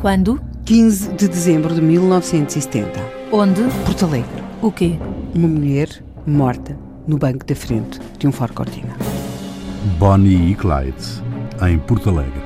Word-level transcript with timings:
Quando? 0.00 0.40
15 0.64 1.12
de 1.12 1.28
dezembro 1.28 1.74
de 1.74 1.82
1970. 1.82 2.90
Onde? 3.30 3.60
Porto 3.84 4.06
Alegre. 4.06 4.42
O 4.62 4.72
quê? 4.72 4.98
Uma 5.34 5.46
mulher 5.46 5.90
morta 6.26 6.74
no 7.06 7.18
banco 7.18 7.44
da 7.44 7.54
frente 7.54 8.00
de 8.18 8.26
um 8.26 8.32
Ford 8.32 8.54
Cortina. 8.54 8.96
Bonnie 9.98 10.52
e 10.52 10.54
Clyde, 10.54 11.22
em 11.68 11.78
Porto 11.80 12.08
Alegre. 12.08 12.40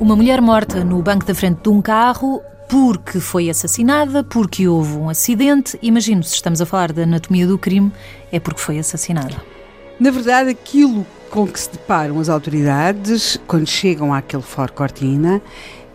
Uma 0.00 0.16
mulher 0.16 0.40
morta 0.40 0.82
no 0.82 1.02
banco 1.02 1.26
da 1.26 1.34
frente 1.34 1.60
de 1.62 1.68
um 1.68 1.82
carro 1.82 2.40
porque 2.70 3.20
foi 3.20 3.50
assassinada, 3.50 4.24
porque 4.24 4.66
houve 4.66 4.96
um 4.96 5.10
acidente. 5.10 5.78
Imagino, 5.82 6.22
se 6.22 6.36
estamos 6.36 6.62
a 6.62 6.64
falar 6.64 6.90
da 6.90 7.02
anatomia 7.02 7.46
do 7.46 7.58
crime, 7.58 7.92
é 8.32 8.40
porque 8.40 8.62
foi 8.62 8.78
assassinada. 8.78 9.36
Na 10.00 10.10
verdade, 10.10 10.48
aquilo 10.48 11.04
com 11.28 11.46
que 11.46 11.60
se 11.60 11.70
deparam 11.70 12.18
as 12.18 12.30
autoridades 12.30 13.38
quando 13.46 13.66
chegam 13.66 14.12
àquele 14.12 14.42
Ford 14.42 14.70
Cortina 14.72 15.42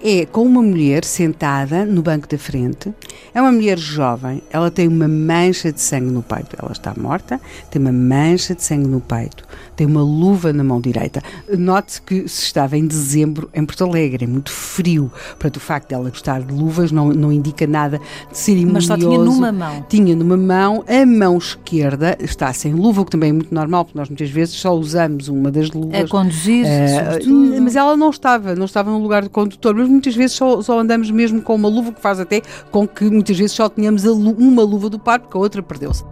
é 0.03 0.25
com 0.25 0.43
uma 0.43 0.61
mulher 0.61 1.03
sentada 1.03 1.85
no 1.85 2.01
banco 2.01 2.27
da 2.27 2.37
frente. 2.37 2.93
É 3.33 3.41
uma 3.41 3.51
mulher 3.51 3.77
jovem, 3.77 4.41
ela 4.51 4.71
tem 4.71 4.87
uma 4.87 5.07
mancha 5.07 5.71
de 5.71 5.81
sangue 5.81 6.11
no 6.11 6.23
peito. 6.23 6.55
Ela 6.61 6.71
está 6.71 6.93
morta, 6.97 7.39
tem 7.69 7.81
uma 7.81 7.91
mancha 7.91 8.55
de 8.55 8.63
sangue 8.63 8.87
no 8.87 8.99
peito, 8.99 9.43
tem 9.75 9.85
uma 9.85 10.01
luva 10.01 10.51
na 10.53 10.63
mão 10.63 10.81
direita. 10.81 11.21
Note 11.57 12.01
que 12.01 12.27
se 12.27 12.43
estava 12.43 12.77
em 12.77 12.85
dezembro 12.85 13.49
em 13.53 13.65
Porto 13.65 13.83
Alegre, 13.83 14.25
é 14.25 14.27
muito 14.27 14.51
frio. 14.51 15.11
Portanto, 15.31 15.57
o 15.57 15.59
facto 15.59 15.89
dela 15.89 16.09
gostar 16.09 16.41
de 16.41 16.53
luvas 16.53 16.91
não, 16.91 17.09
não 17.09 17.31
indica 17.31 17.67
nada 17.67 17.99
de 18.31 18.37
cerimonioso. 18.37 18.73
Mas 18.73 18.85
só 18.85 18.97
tinha 18.97 19.19
numa 19.19 19.51
mão. 19.51 19.85
Tinha 19.89 20.15
numa 20.15 20.37
mão, 20.37 20.83
a 20.87 21.05
mão 21.05 21.37
esquerda 21.37 22.17
está 22.19 22.51
sem 22.53 22.73
luva, 22.73 23.01
o 23.01 23.05
que 23.05 23.11
também 23.11 23.29
é 23.29 23.33
muito 23.33 23.53
normal, 23.53 23.85
porque 23.85 23.97
nós 23.97 24.09
muitas 24.09 24.29
vezes 24.29 24.55
só 24.55 24.73
usamos 24.73 25.27
uma 25.27 25.51
das 25.51 25.71
luvas. 25.71 26.01
A 26.01 26.07
conduzir, 26.07 26.65
uh, 26.65 27.61
Mas 27.61 27.75
ela 27.75 27.95
não 27.95 28.09
estava, 28.09 28.55
não 28.55 28.65
estava 28.65 28.89
no 28.91 28.99
lugar 28.99 29.23
de 29.23 29.29
condutor, 29.29 29.75
mas 29.87 29.91
muitas 29.91 30.15
vezes 30.15 30.35
só, 30.35 30.61
só, 30.61 30.79
andamos 30.79 31.09
mesmo 31.09 31.41
com 31.41 31.55
uma 31.55 31.69
luva 31.69 31.91
que 31.91 32.01
faz 32.01 32.19
até 32.19 32.41
com 32.71 32.87
que 32.87 33.05
muitas 33.05 33.37
vezes 33.37 33.53
só 33.53 33.69
tenhamos 33.69 34.03
uma 34.03 34.63
luva 34.63 34.89
do 34.89 34.99
par 34.99 35.19
porque 35.19 35.37
a 35.37 35.39
outra 35.39 35.63
perdeu-se 35.63 36.03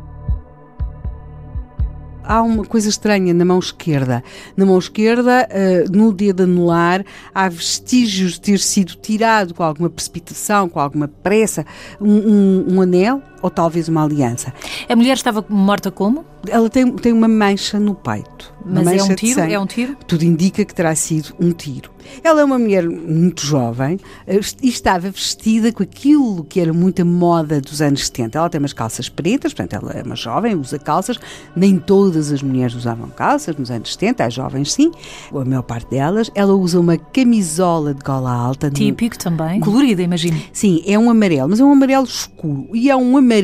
há 2.28 2.42
uma 2.42 2.66
coisa 2.66 2.90
estranha 2.90 3.34
na 3.34 3.46
mão 3.46 3.60
esquerda. 3.60 4.24
Na 4.58 4.66
mão 4.66 4.78
esquerda, 4.78 5.48
uh, 5.48 5.96
no 5.96 6.12
dedo 6.12 6.44
anular, 6.44 7.06
há 7.34 7.48
vestígios 7.48 8.34
de 8.34 8.42
ter 8.42 8.60
sido 8.60 8.96
tirado 8.96 9.54
com 9.54 9.64
alguma 9.64 9.90
precipitação, 9.90 10.68
com 10.68 10.80
alguma 10.80 11.08
pressa, 11.08 11.66
um, 12.02 12.16
um, 12.16 12.66
um 12.76 12.82
anel 12.82 13.22
ou 13.46 13.50
talvez 13.52 13.88
uma 13.88 14.04
aliança. 14.04 14.52
A 14.90 14.96
mulher 14.96 15.14
estava 15.14 15.46
morta 15.48 15.92
como? 15.92 16.26
Ela 16.50 16.68
tem, 16.68 16.92
tem 16.94 17.14
uma 17.14 17.28
mancha 17.28 17.80
no 17.80 17.94
peito. 17.94 18.52
Mas 18.66 18.88
é 18.88 19.04
um 19.04 19.16
tiro? 19.16 19.40
É 19.42 19.60
um 19.60 19.68
tiro? 19.68 19.96
Tudo 20.08 20.24
indica 20.24 20.66
que 20.66 20.74
terá 20.74 20.96
sido 20.96 21.36
um 21.40 21.52
tiro. 21.52 21.92
Ela 22.24 22.42
é 22.42 22.44
uma 22.44 22.58
mulher 22.58 22.88
muito 22.88 23.46
jovem 23.46 24.00
eh, 24.28 24.40
e 24.62 24.70
estava 24.70 25.10
vestida 25.10 25.72
com 25.72 25.84
aquilo 25.84 26.44
que 26.44 26.60
era 26.60 26.74
muita 26.74 27.04
moda 27.04 27.60
dos 27.60 27.82
anos 27.82 28.06
70. 28.06 28.38
Ela 28.38 28.50
tem 28.50 28.60
umas 28.60 28.74
calças 28.74 29.10
pretas, 29.10 29.54
portanto, 29.54 29.84
ela 29.84 29.94
é 29.94 30.04
uma 30.04 30.16
jovem, 30.16 30.56
usa 30.56 30.80
calças. 30.80 31.20
Nem 31.56 31.78
todas 31.78 32.32
as 32.32 32.42
mulheres 32.42 32.76
usavam 32.76 33.10
calças 33.10 33.56
nos 33.56 33.72
anos 33.72 33.94
70, 33.94 34.26
as 34.26 34.34
jovens 34.34 34.74
sim, 34.74 34.92
a 35.32 35.46
maior 35.46 35.64
parte 35.64 35.90
delas. 35.90 36.32
Ela 36.36 36.54
usa 36.54 36.80
uma 36.80 36.98
camisola 36.98 37.94
de 37.94 38.04
gola 38.04 38.32
alta. 38.32 38.70
Típico 38.70 39.16
no... 39.16 39.24
também, 39.24 39.60
colorida, 39.60 40.02
imagino. 40.02 40.40
Sim, 40.52 40.84
é 40.86 40.98
um 40.98 41.10
amarelo, 41.10 41.50
mas 41.50 41.60
é 41.60 41.64
um 41.64 41.72
amarelo 41.72 42.06
escuro. 42.06 42.70
E 42.74 42.90
é 42.90 42.96
um 42.96 43.18
amarelo 43.18 43.35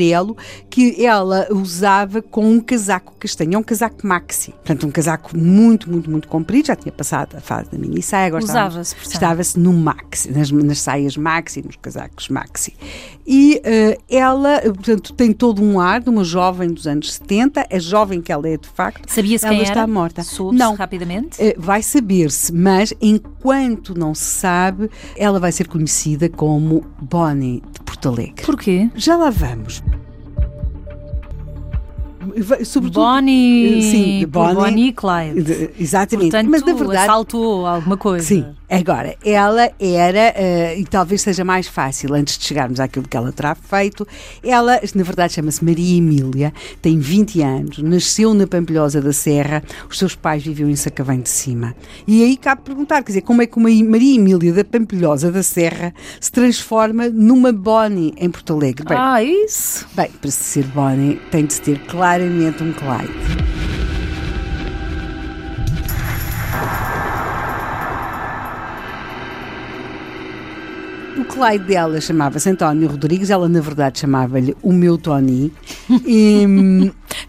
que 0.69 1.05
ela 1.05 1.47
usava 1.51 2.21
com 2.21 2.49
um 2.49 2.59
casaco 2.59 3.13
castanho, 3.19 3.55
é 3.55 3.57
um 3.57 3.63
casaco 3.63 4.05
maxi. 4.05 4.51
Portanto, 4.51 4.87
um 4.87 4.91
casaco 4.91 5.37
muito, 5.37 5.89
muito, 5.89 6.09
muito 6.09 6.27
comprido, 6.27 6.67
já 6.67 6.75
tinha 6.75 6.91
passado 6.91 7.35
a 7.37 7.41
fase 7.41 7.69
da 7.71 7.77
mini 7.77 8.01
saia, 8.01 8.27
agora 8.27 8.43
Usava-se, 8.43 8.95
Estava-se 9.03 9.59
no 9.59 9.73
maxi, 9.73 10.31
nas, 10.31 10.51
nas 10.51 10.79
saias 10.79 11.17
maxi, 11.17 11.61
nos 11.61 11.75
casacos 11.75 12.29
maxi. 12.29 12.73
E 13.25 13.61
uh, 13.65 14.01
ela, 14.09 14.61
portanto, 14.61 15.13
tem 15.13 15.31
todo 15.31 15.61
um 15.63 15.79
ar 15.79 16.01
de 16.01 16.09
uma 16.09 16.23
jovem 16.23 16.71
dos 16.71 16.87
anos 16.87 17.13
70, 17.13 17.67
a 17.71 17.79
jovem 17.79 18.21
que 18.21 18.31
ela 18.31 18.47
é 18.47 18.57
de 18.57 18.67
facto. 18.67 19.09
Sabia-se 19.09 19.47
quem 19.47 19.57
ela 19.57 19.67
está 19.67 19.87
morta. 19.87 20.23
Não. 20.53 20.75
rapidamente? 20.75 21.41
Uh, 21.41 21.53
vai 21.57 21.81
saber-se, 21.81 22.53
mas 22.53 22.93
enquanto 23.01 23.97
não 23.97 24.15
se 24.15 24.23
sabe, 24.23 24.89
ela 25.15 25.39
vai 25.39 25.51
ser 25.51 25.67
conhecida 25.67 26.27
como 26.29 26.85
Bonnie 26.99 27.61
de 27.71 27.80
Porto 28.01 28.09
Alegre. 28.09 28.45
Porquê? 28.45 28.89
Já 28.95 29.15
lá 29.15 29.29
vamos 29.29 29.83
sobretudo 32.65 33.01
Bonnie, 33.01 33.81
sim, 33.81 34.25
Bonnie, 34.27 34.55
Bonnie 34.55 34.87
e 34.87 34.93
Clyde. 34.93 35.71
exatamente. 35.79 36.31
Portanto, 36.31 36.49
mas 36.49 36.63
na 36.63 36.73
verdade 36.73 36.97
assaltou 36.97 37.65
alguma 37.65 37.97
coisa. 37.97 38.25
Sim. 38.25 38.45
Agora, 38.71 39.17
ela 39.25 39.69
era, 39.77 40.33
uh, 40.33 40.79
e 40.79 40.85
talvez 40.85 41.21
seja 41.21 41.43
mais 41.43 41.67
fácil 41.67 42.13
antes 42.13 42.37
de 42.37 42.45
chegarmos 42.45 42.79
àquilo 42.79 43.05
que 43.05 43.17
ela 43.17 43.29
terá 43.33 43.53
feito, 43.53 44.07
ela, 44.41 44.79
na 44.95 45.03
verdade, 45.03 45.33
chama-se 45.33 45.63
Maria 45.65 45.97
Emília, 45.97 46.53
tem 46.81 46.97
20 46.97 47.41
anos, 47.41 47.77
nasceu 47.79 48.33
na 48.33 48.47
Pampilhosa 48.47 49.01
da 49.01 49.11
Serra, 49.11 49.61
os 49.89 49.97
seus 49.97 50.15
pais 50.15 50.41
viviam 50.41 50.69
em 50.69 50.75
Sacavém 50.77 51.19
de 51.19 51.27
Cima. 51.27 51.75
E 52.07 52.23
aí 52.23 52.37
cabe 52.37 52.61
perguntar, 52.61 53.03
quer 53.03 53.07
dizer, 53.07 53.21
como 53.23 53.41
é 53.41 53.45
que 53.45 53.57
uma 53.57 53.69
Maria 53.69 54.15
Emília 54.15 54.53
da 54.53 54.63
Pampilhosa 54.63 55.29
da 55.29 55.43
Serra 55.43 55.93
se 56.21 56.31
transforma 56.31 57.09
numa 57.09 57.51
Bonnie 57.51 58.13
em 58.15 58.31
Porto 58.31 58.53
Alegre? 58.53 58.85
Bem, 58.87 58.97
ah, 58.97 59.21
isso? 59.21 59.85
Bem, 59.93 60.09
para 60.21 60.31
ser 60.31 60.63
Bonnie 60.67 61.19
tem 61.29 61.45
de 61.45 61.59
ter 61.59 61.77
claramente 62.21 62.63
um 62.63 62.71
Clyde. 62.73 63.13
O 71.17 71.25
Clyde 71.25 71.65
dela 71.65 71.99
chamava-se 71.99 72.49
António 72.49 72.89
Rodrigues, 72.89 73.29
ela 73.31 73.49
na 73.49 73.59
verdade 73.59 73.99
chamava-lhe 73.99 74.55
o 74.61 74.71
meu 74.71 74.97
Tony. 74.97 75.51
E, 76.05 76.43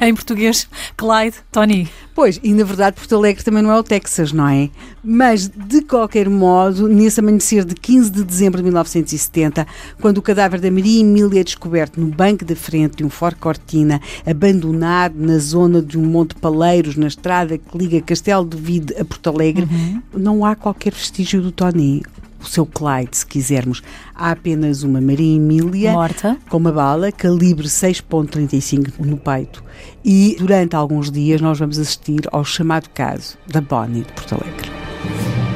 em 0.00 0.14
português, 0.14 0.68
Clyde, 0.96 1.36
Tony. 1.50 1.88
Pois, 2.14 2.38
e 2.42 2.52
na 2.52 2.64
verdade 2.64 2.96
Porto 2.96 3.16
Alegre 3.16 3.42
também 3.42 3.62
não 3.62 3.70
é 3.70 3.78
o 3.78 3.82
Texas, 3.82 4.32
não 4.32 4.46
é? 4.46 4.68
Mas, 5.02 5.48
de 5.48 5.82
qualquer 5.82 6.28
modo, 6.28 6.86
nesse 6.86 7.20
amanhecer 7.20 7.64
de 7.64 7.74
15 7.74 8.10
de 8.10 8.22
dezembro 8.24 8.58
de 8.58 8.64
1970, 8.64 9.66
quando 10.00 10.18
o 10.18 10.22
cadáver 10.22 10.60
da 10.60 10.70
Maria 10.70 11.00
Emília 11.00 11.40
é 11.40 11.44
descoberto 11.44 11.98
no 11.98 12.06
banco 12.06 12.44
da 12.44 12.54
frente 12.54 12.96
de 12.96 13.04
um 13.04 13.10
Ford 13.10 13.36
Cortina, 13.38 14.00
abandonado 14.26 15.14
na 15.16 15.38
zona 15.38 15.80
de 15.80 15.98
um 15.98 16.04
Monte 16.04 16.34
Paleiros, 16.34 16.96
na 16.96 17.06
estrada 17.06 17.56
que 17.56 17.78
liga 17.78 18.00
Castelo 18.02 18.46
de 18.46 18.56
Vide 18.56 18.94
a 18.98 19.04
Porto 19.04 19.30
Alegre, 19.30 19.66
uhum. 19.70 20.02
não 20.14 20.44
há 20.44 20.54
qualquer 20.54 20.92
vestígio 20.92 21.40
do 21.40 21.50
Tony 21.50 22.02
o 22.42 22.46
seu 22.46 22.66
Clyde, 22.66 23.16
se 23.16 23.26
quisermos. 23.26 23.82
Há 24.14 24.32
apenas 24.32 24.82
uma 24.82 25.00
Maria 25.00 25.36
Emília 25.36 25.92
morta 25.92 26.38
com 26.48 26.56
uma 26.56 26.72
bala 26.72 27.10
calibre 27.12 27.66
6.35 27.66 28.98
no 29.00 29.16
peito. 29.16 29.62
E 30.04 30.36
durante 30.38 30.76
alguns 30.76 31.10
dias 31.10 31.40
nós 31.40 31.58
vamos 31.58 31.78
assistir 31.78 32.20
ao 32.30 32.44
chamado 32.44 32.88
caso 32.90 33.36
da 33.46 33.60
Bonnie 33.60 34.02
de 34.02 34.12
Porto 34.12 34.34
Alegre. 34.34 35.51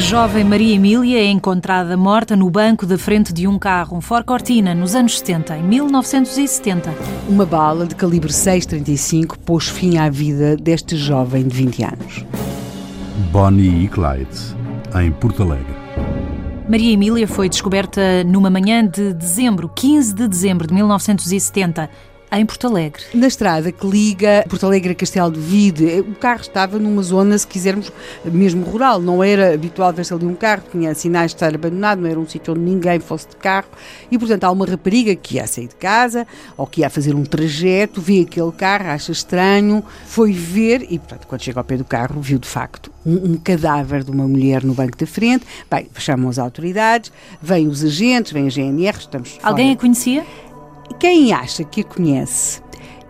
A 0.00 0.02
jovem 0.02 0.44
Maria 0.44 0.76
Emília 0.76 1.18
é 1.18 1.26
encontrada 1.26 1.94
morta 1.94 2.34
no 2.34 2.48
banco 2.48 2.86
da 2.86 2.96
frente 2.96 3.34
de 3.34 3.46
um 3.46 3.58
carro, 3.58 3.98
um 3.98 4.00
Ford 4.00 4.24
Cortina, 4.24 4.74
nos 4.74 4.94
anos 4.94 5.18
70, 5.18 5.58
em 5.58 5.62
1970. 5.62 6.90
Uma 7.28 7.44
bala 7.44 7.86
de 7.86 7.94
calibre 7.94 8.32
6,35 8.32 9.36
pôs 9.44 9.68
fim 9.68 9.98
à 9.98 10.08
vida 10.08 10.56
deste 10.56 10.96
jovem 10.96 11.46
de 11.46 11.54
20 11.54 11.84
anos. 11.84 12.24
Bonnie 13.30 13.84
e 13.84 13.88
Clyde, 13.88 14.56
em 14.98 15.12
Porto 15.12 15.42
Alegre. 15.42 15.74
Maria 16.66 16.94
Emília 16.94 17.28
foi 17.28 17.50
descoberta 17.50 18.24
numa 18.24 18.48
manhã 18.48 18.86
de 18.86 19.12
dezembro, 19.12 19.68
15 19.68 20.14
de 20.14 20.26
dezembro 20.26 20.66
de 20.66 20.72
1970, 20.72 21.90
em 22.32 22.46
Porto 22.46 22.66
Alegre. 22.66 23.02
Na 23.12 23.26
estrada 23.26 23.72
que 23.72 23.86
liga 23.86 24.44
Porto 24.48 24.64
Alegre 24.66 24.92
a 24.92 24.94
Castelo 24.94 25.30
de 25.30 25.40
Vide, 25.40 26.00
o 26.00 26.14
carro 26.14 26.40
estava 26.40 26.78
numa 26.78 27.02
zona, 27.02 27.36
se 27.36 27.46
quisermos, 27.46 27.92
mesmo 28.24 28.64
rural. 28.64 29.00
Não 29.00 29.22
era 29.22 29.54
habitual 29.54 29.92
ver-se 29.92 30.14
ali 30.14 30.24
um 30.24 30.34
carro, 30.34 30.62
tinha 30.70 30.94
sinais 30.94 31.32
de 31.32 31.36
estar 31.36 31.54
abandonado, 31.54 32.00
não 32.00 32.08
era 32.08 32.18
um 32.18 32.26
sítio 32.26 32.52
onde 32.52 32.62
ninguém 32.62 33.00
fosse 33.00 33.28
de 33.28 33.36
carro. 33.36 33.68
E, 34.10 34.18
portanto, 34.18 34.44
há 34.44 34.50
uma 34.50 34.66
rapariga 34.66 35.14
que 35.16 35.36
ia 35.36 35.46
sair 35.46 35.68
de 35.68 35.74
casa 35.74 36.26
ou 36.56 36.66
que 36.66 36.82
ia 36.82 36.90
fazer 36.90 37.14
um 37.14 37.24
trajeto, 37.24 38.00
vê 38.00 38.20
aquele 38.20 38.52
carro, 38.52 38.88
acha 38.88 39.12
estranho, 39.12 39.82
foi 40.06 40.32
ver 40.32 40.86
e, 40.90 40.98
portanto, 40.98 41.26
quando 41.26 41.42
chega 41.42 41.60
ao 41.60 41.64
pé 41.64 41.76
do 41.76 41.84
carro, 41.84 42.20
viu 42.20 42.38
de 42.38 42.48
facto 42.48 42.92
um, 43.04 43.32
um 43.32 43.36
cadáver 43.36 44.04
de 44.04 44.10
uma 44.10 44.26
mulher 44.26 44.62
no 44.62 44.74
banco 44.74 44.96
da 44.96 45.06
frente. 45.06 45.44
Bem, 45.70 45.88
chamam 45.96 46.28
as 46.28 46.38
autoridades, 46.38 47.12
vêm 47.42 47.66
os 47.66 47.84
agentes, 47.84 48.32
vem 48.32 48.46
a 48.46 48.50
GNR, 48.50 48.98
estamos. 48.98 49.38
Alguém 49.42 49.66
fora. 49.66 49.78
a 49.78 49.80
conhecia? 49.80 50.26
Quem 50.98 51.32
acha 51.32 51.64
que 51.64 51.80
a 51.80 51.84
conhece 51.84 52.62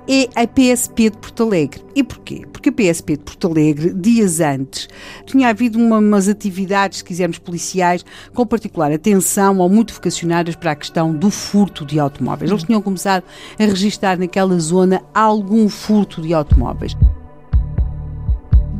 é 0.08 0.28
a 0.34 0.46
PSP 0.46 1.10
de 1.10 1.18
Porto 1.18 1.44
Alegre. 1.44 1.84
E 1.94 2.02
porquê? 2.02 2.44
Porque 2.52 2.68
a 2.68 2.72
PSP 2.72 3.16
de 3.16 3.22
Porto 3.22 3.46
Alegre, 3.46 3.94
dias 3.94 4.40
antes, 4.40 4.88
tinha 5.24 5.48
havido 5.48 5.78
uma, 5.78 5.98
umas 5.98 6.28
atividades, 6.28 6.98
se 6.98 7.04
quisermos, 7.04 7.38
policiais, 7.38 8.04
com 8.34 8.44
particular 8.44 8.90
atenção 8.90 9.58
ou 9.58 9.68
muito 9.68 9.94
vocacionadas 9.94 10.56
para 10.56 10.72
a 10.72 10.76
questão 10.76 11.14
do 11.14 11.30
furto 11.30 11.86
de 11.86 12.00
automóveis. 12.00 12.50
Eles 12.50 12.64
tinham 12.64 12.82
começado 12.82 13.22
a 13.58 13.64
registrar 13.64 14.18
naquela 14.18 14.58
zona 14.58 15.02
algum 15.14 15.68
furto 15.68 16.20
de 16.20 16.34
automóveis 16.34 16.96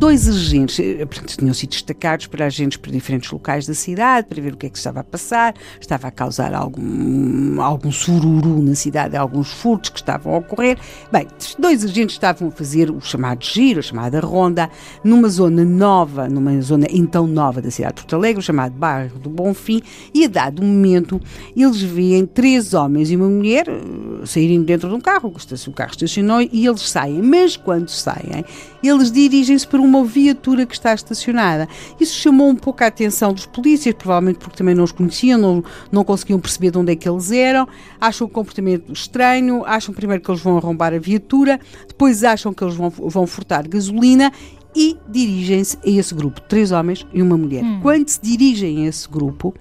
dois 0.01 0.27
agentes, 0.27 0.81
eh, 0.81 1.05
portanto, 1.05 1.37
tinham 1.37 1.53
sido 1.53 1.71
destacados 1.71 2.27
para 2.27 2.47
agentes 2.47 2.79
para 2.79 2.91
diferentes 2.91 3.31
locais 3.31 3.67
da 3.67 3.75
cidade, 3.75 4.27
para 4.29 4.41
ver 4.41 4.55
o 4.55 4.57
que 4.57 4.65
é 4.65 4.71
que 4.71 4.79
estava 4.79 5.01
a 5.01 5.05
passar, 5.05 5.55
estava 5.79 6.09
a 6.09 6.11
causar 6.11 6.55
algum, 6.55 7.61
algum 7.61 7.93
sururu 7.93 8.63
na 8.63 8.75
cidade, 8.75 9.15
alguns 9.15 9.53
furtos 9.53 9.91
que 9.91 9.99
estavam 9.99 10.33
a 10.35 10.39
ocorrer. 10.39 10.79
Bem, 11.13 11.27
dois 11.59 11.85
agentes 11.85 12.15
estavam 12.15 12.49
a 12.49 12.51
fazer 12.51 12.91
o 12.91 12.99
chamado 12.99 13.45
giro, 13.45 13.81
a 13.81 13.83
chamada 13.83 14.19
ronda, 14.21 14.71
numa 15.05 15.29
zona 15.29 15.67
nova, 15.67 16.31
numa 16.31 16.59
zona 16.63 16.87
então 16.91 17.27
nova 17.27 17.61
da 17.61 17.71
cidade 17.71 17.97
de 17.97 18.01
Porto 18.01 18.17
Alegre, 18.17 18.43
chamado 18.43 18.73
bairro 18.73 19.19
do 19.19 19.29
Bonfim, 19.29 19.83
e 20.15 20.25
a 20.25 20.29
dado 20.29 20.63
momento 20.63 21.21
eles 21.55 21.83
veem 21.83 22.25
três 22.25 22.73
homens 22.73 23.11
e 23.11 23.17
uma 23.17 23.29
mulher 23.29 23.67
saírem 24.27 24.63
dentro 24.63 24.89
de 24.89 24.95
um 24.95 25.01
carro, 25.01 25.33
o 25.67 25.73
carro 25.73 25.91
estacionou 25.91 26.41
e 26.41 26.67
eles 26.67 26.89
saem, 26.89 27.21
mas 27.21 27.57
quando 27.57 27.89
saem, 27.89 28.45
eles 28.83 29.13
dirigem-se 29.13 29.67
para 29.67 29.81
um 29.81 29.91
uma 29.91 30.05
viatura 30.05 30.65
que 30.65 30.75
está 30.75 30.95
estacionada. 30.95 31.69
Isso 31.99 32.17
chamou 32.17 32.49
um 32.49 32.55
pouco 32.55 32.83
a 32.85 32.87
atenção 32.87 33.33
dos 33.33 33.45
polícias, 33.45 33.95
provavelmente 33.95 34.39
porque 34.39 34.57
também 34.57 34.75
não 34.75 34.85
os 34.85 34.93
conheciam, 34.93 35.39
não, 35.39 35.65
não 35.91 36.05
conseguiam 36.05 36.39
perceber 36.39 36.71
de 36.71 36.79
onde 36.79 36.93
é 36.93 36.97
que 36.97 37.09
eles 37.09 37.33
eram, 37.33 37.69
acham 38.01 38.27
o 38.27 38.31
comportamento 38.31 38.93
estranho, 38.93 39.65
acham 39.67 39.93
primeiro 39.93 40.23
que 40.23 40.31
eles 40.31 40.41
vão 40.41 40.57
arrombar 40.57 40.95
a 40.95 40.99
viatura, 40.99 41.59
depois 41.87 42.23
acham 42.23 42.55
que 42.55 42.63
eles 42.63 42.77
vão, 42.77 42.89
vão 42.91 43.27
furtar 43.27 43.67
gasolina 43.67 44.33
e 44.75 44.97
dirigem-se 45.09 45.77
a 45.85 45.91
esse 45.91 46.15
grupo, 46.15 46.41
três 46.43 46.71
homens 46.71 47.05
e 47.13 47.21
uma 47.21 47.37
mulher. 47.37 47.65
Hum. 47.65 47.81
Quando 47.83 48.09
se 48.09 48.21
dirigem 48.23 48.85
a 48.85 48.89
esse 48.89 49.09
grupo, 49.09 49.53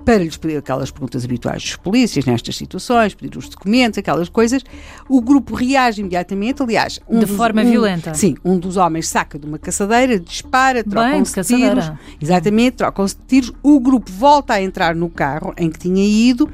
para 0.00 0.18
lhes 0.18 0.36
pedir 0.36 0.56
aquelas 0.56 0.90
perguntas 0.90 1.24
habituais 1.24 1.62
dos 1.62 1.76
polícias 1.76 2.24
nestas 2.24 2.56
situações, 2.56 3.14
pedir 3.14 3.36
os 3.36 3.48
documentos, 3.48 3.98
aquelas 3.98 4.28
coisas. 4.28 4.62
O 5.08 5.20
grupo 5.20 5.54
reage 5.54 6.00
imediatamente, 6.00 6.62
aliás. 6.62 7.00
Um 7.08 7.20
de 7.20 7.26
dos, 7.26 7.36
forma 7.36 7.62
um, 7.62 7.70
violenta. 7.70 8.14
Sim, 8.14 8.36
um 8.44 8.58
dos 8.58 8.76
homens 8.76 9.08
saca 9.08 9.38
de 9.38 9.46
uma 9.46 9.58
caçadeira, 9.58 10.18
dispara, 10.18 10.82
trocam-se 10.82 11.42
tiros. 11.44 11.92
Exatamente, 12.20 12.76
trocam-se 12.76 13.16
tiros. 13.26 13.52
O 13.62 13.80
grupo 13.80 14.10
volta 14.10 14.54
a 14.54 14.62
entrar 14.62 14.94
no 14.94 15.08
carro 15.08 15.52
em 15.56 15.70
que 15.70 15.78
tinha 15.78 16.04
ido 16.04 16.48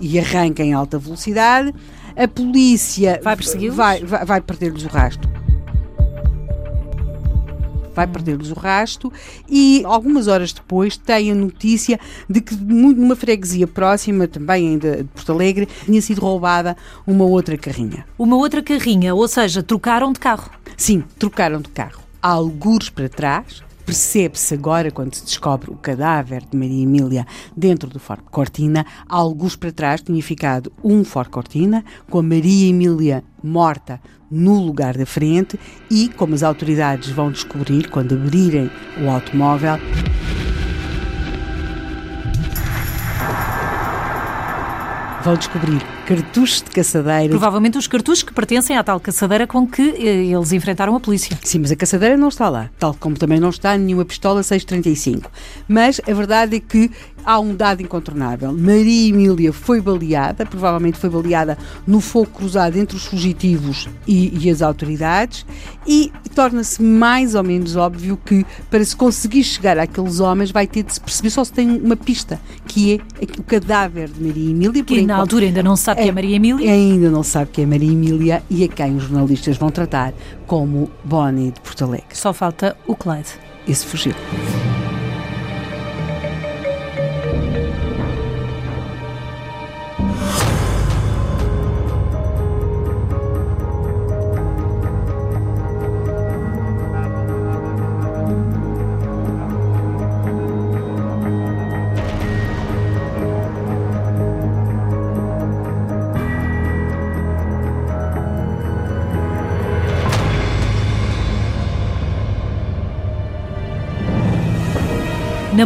e 0.00 0.18
arranca 0.18 0.62
em 0.62 0.72
alta 0.72 0.98
velocidade. 0.98 1.74
A 2.14 2.28
polícia 2.28 3.20
vai? 3.22 3.36
Vai, 3.70 4.04
vai, 4.04 4.24
vai 4.24 4.40
perder-lhes 4.40 4.84
o 4.84 4.88
rastro 4.88 5.31
vai 7.94 8.06
perder-lhes 8.06 8.50
o 8.50 8.54
rasto 8.54 9.12
e 9.48 9.82
algumas 9.84 10.28
horas 10.28 10.52
depois 10.52 10.96
tem 10.96 11.30
a 11.30 11.34
notícia 11.34 11.98
de 12.28 12.40
que 12.40 12.54
numa 12.54 13.16
freguesia 13.16 13.66
próxima, 13.66 14.26
também 14.26 14.68
ainda 14.68 14.98
de 14.98 15.04
Porto 15.04 15.32
Alegre, 15.32 15.68
tinha 15.84 16.00
sido 16.00 16.20
roubada 16.20 16.76
uma 17.06 17.24
outra 17.24 17.56
carrinha. 17.56 18.06
Uma 18.18 18.36
outra 18.36 18.62
carrinha, 18.62 19.14
ou 19.14 19.28
seja, 19.28 19.62
trocaram 19.62 20.12
de 20.12 20.20
carro? 20.20 20.50
Sim, 20.76 21.04
trocaram 21.18 21.60
de 21.60 21.68
carro. 21.68 22.02
Há 22.20 22.28
algures 22.28 22.88
para 22.88 23.08
trás, 23.08 23.62
Percebe-se 23.92 24.54
agora, 24.54 24.90
quando 24.90 25.14
se 25.14 25.22
descobre 25.22 25.70
o 25.70 25.76
cadáver 25.76 26.42
de 26.50 26.56
Maria 26.56 26.82
Emília 26.82 27.26
dentro 27.54 27.90
do 27.90 28.00
Ford 28.00 28.22
Cortina, 28.30 28.86
alguns 29.06 29.54
para 29.54 29.70
trás 29.70 30.00
tinha 30.00 30.22
ficado 30.22 30.72
um 30.82 31.04
Ford 31.04 31.28
Cortina, 31.28 31.84
com 32.08 32.20
a 32.20 32.22
Maria 32.22 32.70
Emília 32.70 33.22
morta 33.44 34.00
no 34.30 34.58
lugar 34.64 34.96
da 34.96 35.04
frente 35.04 35.60
e, 35.90 36.08
como 36.08 36.34
as 36.34 36.42
autoridades 36.42 37.10
vão 37.10 37.30
descobrir 37.30 37.90
quando 37.90 38.14
abrirem 38.14 38.70
o 39.04 39.10
automóvel, 39.10 39.74
vão 45.22 45.34
descobrir 45.34 45.80
cartuchos 46.06 46.62
de 46.62 46.70
caçadeira. 46.70 47.28
Provavelmente 47.28 47.78
os 47.78 47.86
cartuchos 47.86 48.22
que 48.22 48.32
pertencem 48.32 48.76
à 48.76 48.82
tal 48.82 48.98
caçadeira 48.98 49.46
com 49.46 49.66
que 49.66 49.82
eh, 49.82 50.26
eles 50.26 50.52
enfrentaram 50.52 50.94
a 50.96 51.00
polícia. 51.00 51.38
Sim, 51.42 51.60
mas 51.60 51.70
a 51.70 51.76
caçadeira 51.76 52.16
não 52.16 52.28
está 52.28 52.48
lá, 52.48 52.70
tal 52.78 52.94
como 52.94 53.16
também 53.16 53.38
não 53.38 53.50
está 53.50 53.76
nenhuma 53.78 54.04
pistola 54.04 54.42
635. 54.42 55.30
Mas 55.68 56.00
a 56.08 56.12
verdade 56.12 56.56
é 56.56 56.60
que 56.60 56.90
há 57.24 57.38
um 57.38 57.54
dado 57.54 57.82
incontornável. 57.82 58.52
Maria 58.52 59.08
Emília 59.08 59.52
foi 59.52 59.80
baleada, 59.80 60.46
provavelmente 60.46 60.98
foi 60.98 61.10
baleada 61.10 61.58
no 61.86 62.00
fogo 62.00 62.30
cruzado 62.30 62.76
entre 62.78 62.96
os 62.96 63.04
fugitivos 63.04 63.88
e, 64.06 64.46
e 64.46 64.50
as 64.50 64.62
autoridades, 64.62 65.46
e 65.86 66.12
torna-se 66.34 66.82
mais 66.82 67.34
ou 67.34 67.42
menos 67.42 67.76
óbvio 67.76 68.18
que 68.24 68.44
para 68.70 68.84
se 68.84 68.94
conseguir 68.94 69.44
chegar 69.44 69.78
àqueles 69.78 70.20
homens 70.20 70.50
vai 70.50 70.66
ter 70.66 70.82
de 70.82 70.94
se 70.94 71.00
perceber 71.00 71.30
só 71.30 71.44
se 71.44 71.52
tem 71.52 71.68
uma 71.68 71.96
pista, 71.96 72.40
que 72.66 72.94
é 72.94 73.24
o 73.38 73.42
cadáver 73.42 74.08
de 74.08 74.22
Maria 74.22 74.50
Emília. 74.50 74.84
Que 74.84 75.02
na 75.02 75.16
altura 75.16 75.46
ainda 75.46 75.62
não 75.62 75.76
sabe 75.76 76.00
é, 76.00 76.04
que 76.04 76.08
é 76.08 76.12
Maria 76.12 76.36
Emília? 76.36 76.72
Ainda 76.72 77.10
não 77.10 77.22
sabe 77.22 77.50
que 77.50 77.62
é 77.62 77.66
Maria 77.66 77.92
Emília 77.92 78.42
e 78.48 78.64
a 78.64 78.68
quem 78.68 78.96
os 78.96 79.04
jornalistas 79.04 79.56
vão 79.56 79.70
tratar 79.70 80.12
como 80.46 80.90
Bonnie 81.04 81.50
de 81.50 81.60
Porto 81.60 81.84
Alegre. 81.84 82.06
Só 82.12 82.32
falta 82.32 82.76
o 82.86 82.94
Clyde. 82.94 83.30
Esse 83.66 83.86
fugiu. 83.86 84.14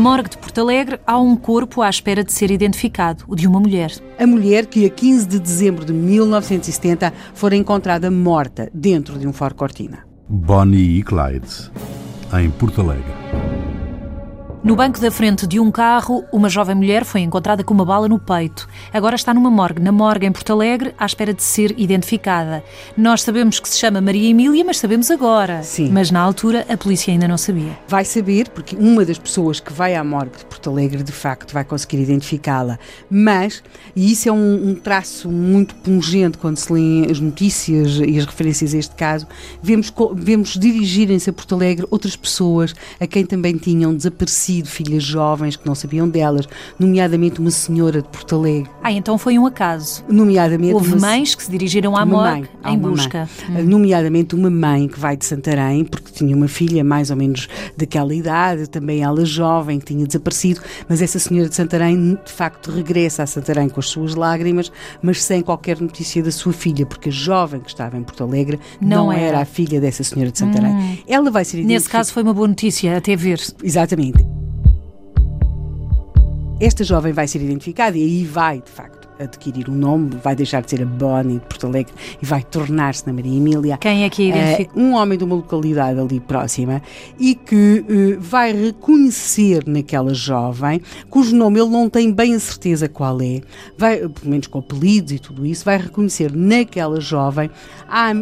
Morgue 0.07 0.31
de 0.31 0.39
Porto 0.39 0.61
Alegre 0.61 1.01
há 1.05 1.19
um 1.19 1.35
corpo 1.35 1.83
à 1.83 1.91
espera 1.91 2.23
de 2.23 2.31
ser 2.31 2.53
identificado, 2.53 3.25
o 3.27 3.35
de 3.35 3.49
uma 3.49 3.59
mulher. 3.59 3.91
A 4.17 4.25
mulher 4.25 4.67
que 4.67 4.87
a 4.87 4.89
15 4.89 5.27
de 5.27 5.41
dezembro 5.41 5.85
de 5.85 5.93
1970 5.93 7.13
fora 7.35 7.57
encontrada 7.57 8.09
morta 8.09 8.71
dentro 8.73 9.19
de 9.19 9.27
um 9.27 9.33
Ford 9.33 9.57
Cortina. 9.57 10.07
Bonnie 10.29 11.01
e 11.01 11.03
Clyde, 11.03 11.73
em 12.39 12.49
Porto 12.53 12.83
Alegre. 12.83 13.26
No 14.67 14.75
banco 14.75 15.01
da 15.01 15.13
frente 15.13 15.47
de 15.47 15.61
um 15.61 15.71
carro, 15.71 16.25
uma 16.33 16.49
jovem 16.49 16.75
mulher 16.75 17.05
foi 17.05 17.21
encontrada 17.21 17.63
com 17.63 17.73
uma 17.73 17.85
bala 17.85 18.09
no 18.09 18.19
peito. 18.19 18.69
Agora 18.93 19.15
está 19.15 19.33
numa 19.33 19.49
morgue, 19.49 19.81
na 19.81 19.93
morgue 19.93 20.27
em 20.27 20.33
Porto 20.33 20.53
Alegre, 20.53 20.93
à 20.99 21.07
espera 21.07 21.33
de 21.33 21.41
ser 21.41 21.73
identificada. 21.79 22.65
Nós 22.97 23.23
sabemos 23.23 23.61
que 23.61 23.69
se 23.69 23.79
chama 23.79 24.01
Maria 24.01 24.29
Emília, 24.29 24.65
mas 24.65 24.79
sabemos 24.79 25.09
agora. 25.09 25.63
Sim. 25.63 25.91
Mas 25.93 26.11
na 26.11 26.19
altura 26.19 26.67
a 26.69 26.77
polícia 26.77 27.13
ainda 27.13 27.29
não 27.29 27.39
sabia. 27.39 27.79
Vai 27.87 28.05
saber, 28.05 28.49
porque 28.49 28.75
uma 28.75 29.05
das 29.05 29.19
pessoas 29.19 29.61
que 29.61 29.73
vai 29.73 29.95
à 29.95 30.03
morgue 30.03 30.39
de 30.39 30.45
Porto 30.47 30.69
Alegre, 30.69 31.05
de 31.05 31.13
facto, 31.13 31.53
vai 31.53 31.65
conseguir 31.65 32.01
identificá-la. 32.01 32.77
Mas, 33.09 33.63
e 33.95 34.11
isso 34.11 34.29
é 34.29 34.33
um, 34.33 34.71
um 34.71 34.75
traço 34.75 35.31
muito 35.31 35.77
pungente 35.77 36.39
quando 36.39 36.57
se 36.57 36.73
lêem 36.73 37.07
as 37.09 37.21
notícias 37.21 38.01
e 38.05 38.19
as 38.19 38.25
referências 38.25 38.75
a 38.75 38.79
este 38.79 38.97
caso, 38.97 39.29
vemos, 39.63 39.95
vemos 40.17 40.59
dirigirem-se 40.59 41.31
a 41.31 41.33
Porto 41.33 41.55
Alegre 41.55 41.87
outras 41.89 42.17
pessoas 42.17 42.75
a 42.99 43.07
quem 43.07 43.25
também 43.25 43.57
tinham 43.57 43.95
desaparecido 43.95 44.56
filhas 44.65 45.03
jovens 45.03 45.57
que 45.57 45.67
não 45.67 45.75
sabiam 45.75 46.09
delas, 46.09 46.49
nomeadamente 46.79 47.41
uma 47.41 47.51
senhora 47.51 48.03
de 48.03 48.09
Porto 48.09 48.37
Alegre. 48.37 48.71
Ah, 48.83 48.93
então 48.93 49.19
foi 49.19 49.39
um 49.39 49.47
acaso. 49.47 50.05
Nomeadamente 50.09 50.75
Houve 50.75 50.93
uma, 50.95 51.09
mães 51.09 51.35
que 51.35 51.43
se 51.43 51.51
dirigiram 51.51 51.97
à 51.97 52.05
morgue 52.07 52.49
mãe, 52.63 52.75
em 52.75 52.79
busca. 52.79 53.29
mãe. 53.49 53.63
Nomeadamente 53.63 54.35
uma 54.35 54.51
mãe 54.51 54.89
que 54.89 54.99
vai 54.99 55.17
de 55.17 55.25
Santarém, 55.25 55.85
porque 55.85 56.13
tinha 56.13 56.35
uma 56.37 56.49
filha 56.49 56.83
mais 56.85 57.11
ou 57.11 57.17
menos 57.17 57.49
daquela 57.77 58.15
idade, 58.15 58.69
também 58.69 59.03
ela 59.03 59.25
jovem, 59.25 59.79
que 59.79 59.87
tinha 59.87 60.07
desaparecido, 60.07 60.61
mas 60.89 61.03
essa 61.03 61.19
senhora 61.19 61.49
de 61.49 61.55
Santarém 61.55 62.19
de 62.25 62.33
facto 62.33 62.71
regressa 62.71 63.23
a 63.23 63.27
Santarém 63.27 63.69
com 63.69 63.81
as 63.81 63.87
suas 63.89 64.15
lágrimas, 64.15 64.71
mas 65.03 65.23
sem 65.23 65.41
qualquer 65.43 65.81
notícia 65.81 66.23
da 66.23 66.31
sua 66.31 66.53
filha, 66.53 66.87
porque 66.87 67.09
a 67.09 67.13
jovem 67.13 67.61
que 67.61 67.69
estava 67.69 67.97
em 67.97 68.03
Porto 68.03 68.23
Alegre 68.25 68.59
Não 68.81 69.07
não, 69.07 69.13
era. 69.13 69.23
era. 69.23 69.41
a 69.41 69.45
filha 69.45 69.81
dessa 69.81 70.03
senhora 70.05 70.31
de 70.31 70.39
Santarém. 70.39 71.03
Ela 71.07 71.31
vai 71.31 71.45
ser 71.45 71.63
Nesse 71.65 71.89
caso 71.89 72.13
foi 72.13 72.23
uma 72.23 72.35
boa 72.35 72.49
notícia, 72.49 72.97
até 72.97 73.17
ver. 73.17 73.41
Exatamente. 73.63 74.25
Esta 76.59 76.83
jovem 76.83 77.13
vai 77.13 77.29
ser 77.29 77.43
identificada 77.43 77.99
e 77.99 78.03
aí 78.03 78.25
vai, 78.25 78.63
de 78.63 78.71
facto, 78.71 78.96
adquirir 79.19 79.69
um 79.71 79.75
nome, 79.75 80.11
vai 80.23 80.35
deixar 80.37 80.63
de 80.63 80.71
ser 80.71 80.83
a 80.83 80.87
Bonnie 80.87 81.35
de 81.35 81.41
Porto 81.47 81.67
Alegre 81.67 81.93
e 82.21 82.27
vai 82.27 82.43
tornar-se 82.43 83.07
na 83.07 83.13
Maria 83.13 83.37
Emília. 83.37 83.77
Quem 83.79 84.05
é 84.05 84.11
que 84.11 84.31
a 84.31 84.35
É 84.37 84.39
identifica? 84.55 84.79
um 84.79 84.95
homem 84.95 85.17
de 85.19 85.25
uma 85.25 85.37
localidade 85.37 85.99
ali 85.99 86.21
próxima 86.21 86.83
e 87.19 87.35
que 87.35 87.85
eh, 87.89 88.17
vai 88.19 88.53
reconhecer 88.53 89.65
naquela 89.67 90.13
jovem, 90.15 90.81
cujo 91.09 91.35
nome 91.35 91.61
ele 91.61 91.71
não 91.71 91.89
tem 91.89 92.13
bem 92.13 92.35
a 92.35 92.41
certeza 92.41 92.89
qual 92.89 93.21
é, 93.21 93.41
vai, 93.77 93.97
pelo 93.99 94.31
menos 94.31 94.47
com 94.47 94.59
apelidos 94.59 95.13
e 95.13 95.19
tudo 95.19 95.45
isso, 95.47 95.65
vai 95.65 95.79
reconhecer 95.79 96.33
naquela 96.35 97.01
jovem 97.01 97.51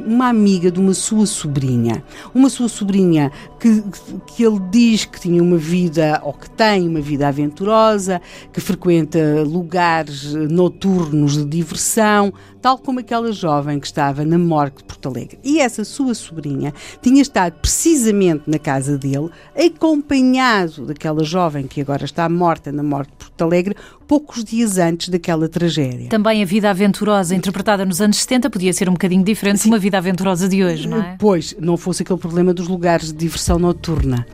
uma 0.07 0.29
amiga 0.29 0.71
de 0.71 0.79
uma 0.81 0.95
sua 0.95 1.27
sobrinha. 1.27 2.03
Uma 2.35 2.49
sua 2.49 2.69
sobrinha 2.69 3.31
que, 3.59 3.83
que 4.27 4.45
ele 4.45 4.61
diz 4.71 5.05
que 5.05 5.21
tinha 5.21 5.43
uma 5.43 5.57
vida, 5.57 6.21
ou 6.25 6.33
que 6.33 6.49
tem 6.51 6.87
uma 6.89 7.01
vida 7.01 7.29
aventurosa, 7.29 8.21
que 8.53 8.61
frequenta 8.61 9.43
lugares 9.45 10.35
eh, 10.35 10.39
noturnos 10.85 11.37
de 11.37 11.45
diversão, 11.45 12.33
tal 12.61 12.79
como 12.79 13.01
aquela 13.01 13.33
jovem 13.33 13.81
que 13.81 13.87
estava 13.87 14.25
na 14.25 14.39
morgue 14.39 14.79
de 14.79 14.85
Porto 14.85 15.09
Alegre. 15.09 15.39
E 15.43 15.59
essa 15.59 15.85
sua 15.85 16.15
sobrinha 16.15 16.73
tinha 17.01 17.23
estado 17.23 17.55
precisamente 17.55 18.43
na 18.47 18.59
casa 18.59 18.99
dele, 18.99 19.31
acompanhado 19.57 20.87
daquela 20.87 21.25
jovem 21.25 21.67
que 21.67 21.81
agora 21.81 22.05
está 22.05 22.29
morta 22.29 22.71
na 22.71 22.83
morgue 22.83 23.11
de 23.13 23.17
Porto 23.17 23.43
Alegre, 23.43 23.77
poucos 24.07 24.45
dias 24.45 24.77
antes 24.79 25.09
daquela 25.09 25.49
tragédia. 25.49 26.11
Também 26.11 26.43
a 26.43 26.47
vida 26.47 26.69
aventurosa, 26.69 27.35
interpretada 27.35 27.85
nos 27.85 28.01
anos 28.01 28.19
70, 28.19 28.51
podia 28.51 28.73
ser 28.73 28.89
um 28.89 28.93
bocadinho 28.93 29.25
diferente 29.25 29.63
de 29.63 29.69
uma 29.69 29.79
vida 29.79 29.97
aventurosa 29.97 30.49
de 30.49 30.63
hoje, 30.63 30.87
não 30.87 30.99
é? 30.99 31.17
Pois, 31.19 31.57
não 31.59 31.77
fosse 31.77 32.03
aquele 32.03 32.19
problema 32.19 32.53
dos 32.53 32.69
lugares 32.69 33.09
de 33.09 33.15
diversão 33.15 33.59
noturna. 33.59 34.27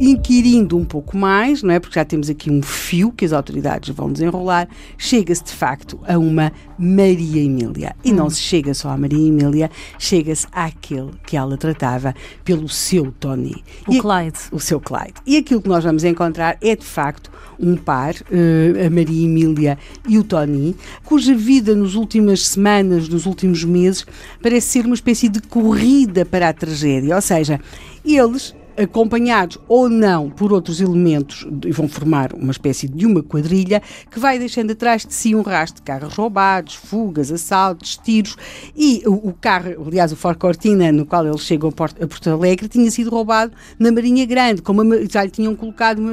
Inquirindo 0.00 0.76
um 0.76 0.84
pouco 0.84 1.16
mais, 1.16 1.62
não 1.62 1.72
é? 1.72 1.78
Porque 1.78 1.94
já 1.98 2.04
temos 2.04 2.28
aqui 2.28 2.50
um 2.50 2.60
fio 2.62 3.12
que 3.12 3.24
as 3.24 3.32
autoridades 3.32 3.94
vão 3.94 4.10
desenrolar, 4.10 4.66
chega-se 4.98 5.44
de 5.44 5.52
facto 5.52 6.00
a 6.08 6.18
uma 6.18 6.50
Maria 6.78 7.42
Emília. 7.42 7.94
E 8.02 8.10
não 8.10 8.28
se 8.28 8.40
chega 8.40 8.74
só 8.74 8.88
à 8.88 8.96
Maria 8.96 9.28
Emília, 9.28 9.70
chega-se 9.98 10.46
àquele 10.50 11.10
que 11.26 11.36
ela 11.36 11.56
tratava 11.56 12.14
pelo 12.42 12.68
seu 12.68 13.12
Tony. 13.12 13.62
O 13.86 13.92
E- 13.94 14.00
Clyde. 14.00 14.38
o 14.50 14.58
seu 14.58 14.80
Clyde. 14.80 15.14
E 15.26 15.36
aquilo 15.36 15.60
que 15.62 15.68
nós 15.68 15.84
vamos 15.84 16.02
encontrar 16.04 16.56
é 16.60 16.74
de 16.74 16.84
facto 16.84 17.30
um 17.60 17.76
par, 17.76 18.14
eh, 18.32 18.86
a 18.86 18.90
Maria 18.90 19.24
Emília 19.24 19.78
e 20.08 20.18
o 20.18 20.24
Tony, 20.24 20.74
cuja 21.04 21.34
vida 21.34 21.76
nas 21.76 21.94
últimas 21.94 22.48
semanas, 22.48 23.08
nos 23.08 23.24
últimos 23.26 23.62
meses, 23.62 24.04
parece 24.42 24.68
ser 24.68 24.86
uma 24.86 24.94
espécie 24.96 25.28
de 25.28 25.40
corrida 25.42 26.24
para 26.24 26.48
a 26.48 26.52
tragédia. 26.52 27.14
Ou 27.14 27.22
seja, 27.22 27.60
eles 28.04 28.52
acompanhados 28.76 29.58
ou 29.68 29.88
não 29.88 30.30
por 30.30 30.52
outros 30.52 30.80
elementos, 30.80 31.46
e 31.66 31.72
vão 31.72 31.88
formar 31.88 32.32
uma 32.32 32.50
espécie 32.52 32.88
de 32.88 33.06
uma 33.06 33.22
quadrilha 33.22 33.82
que 34.10 34.18
vai 34.18 34.38
deixando 34.38 34.72
atrás 34.72 35.04
de 35.06 35.12
si 35.14 35.34
um 35.34 35.42
rastro 35.42 35.80
de 35.80 35.86
carros 35.86 36.14
roubados, 36.14 36.74
fugas, 36.74 37.30
assaltos, 37.30 37.96
tiros 37.96 38.36
e 38.76 39.02
o, 39.06 39.28
o 39.28 39.34
carro, 39.40 39.86
aliás 39.86 40.12
o 40.12 40.16
Ford 40.16 40.38
Cortina 40.38 40.90
no 40.92 41.04
qual 41.06 41.26
eles 41.26 41.40
chegam 41.42 41.68
a 41.68 41.72
Porto, 41.72 42.02
a 42.02 42.06
Porto 42.06 42.30
Alegre 42.30 42.68
tinha 42.68 42.90
sido 42.90 43.10
roubado 43.10 43.52
na 43.78 43.90
Marinha 43.92 44.24
Grande, 44.26 44.62
com 44.62 44.72
uma 44.72 44.84
ma- 44.84 44.96
já 45.10 45.24
lhe 45.24 45.30
tinham 45.30 45.54
colocado 45.54 45.98
uma 45.98 46.12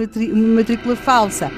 matrícula 0.55 0.95
falsa. 0.95 1.51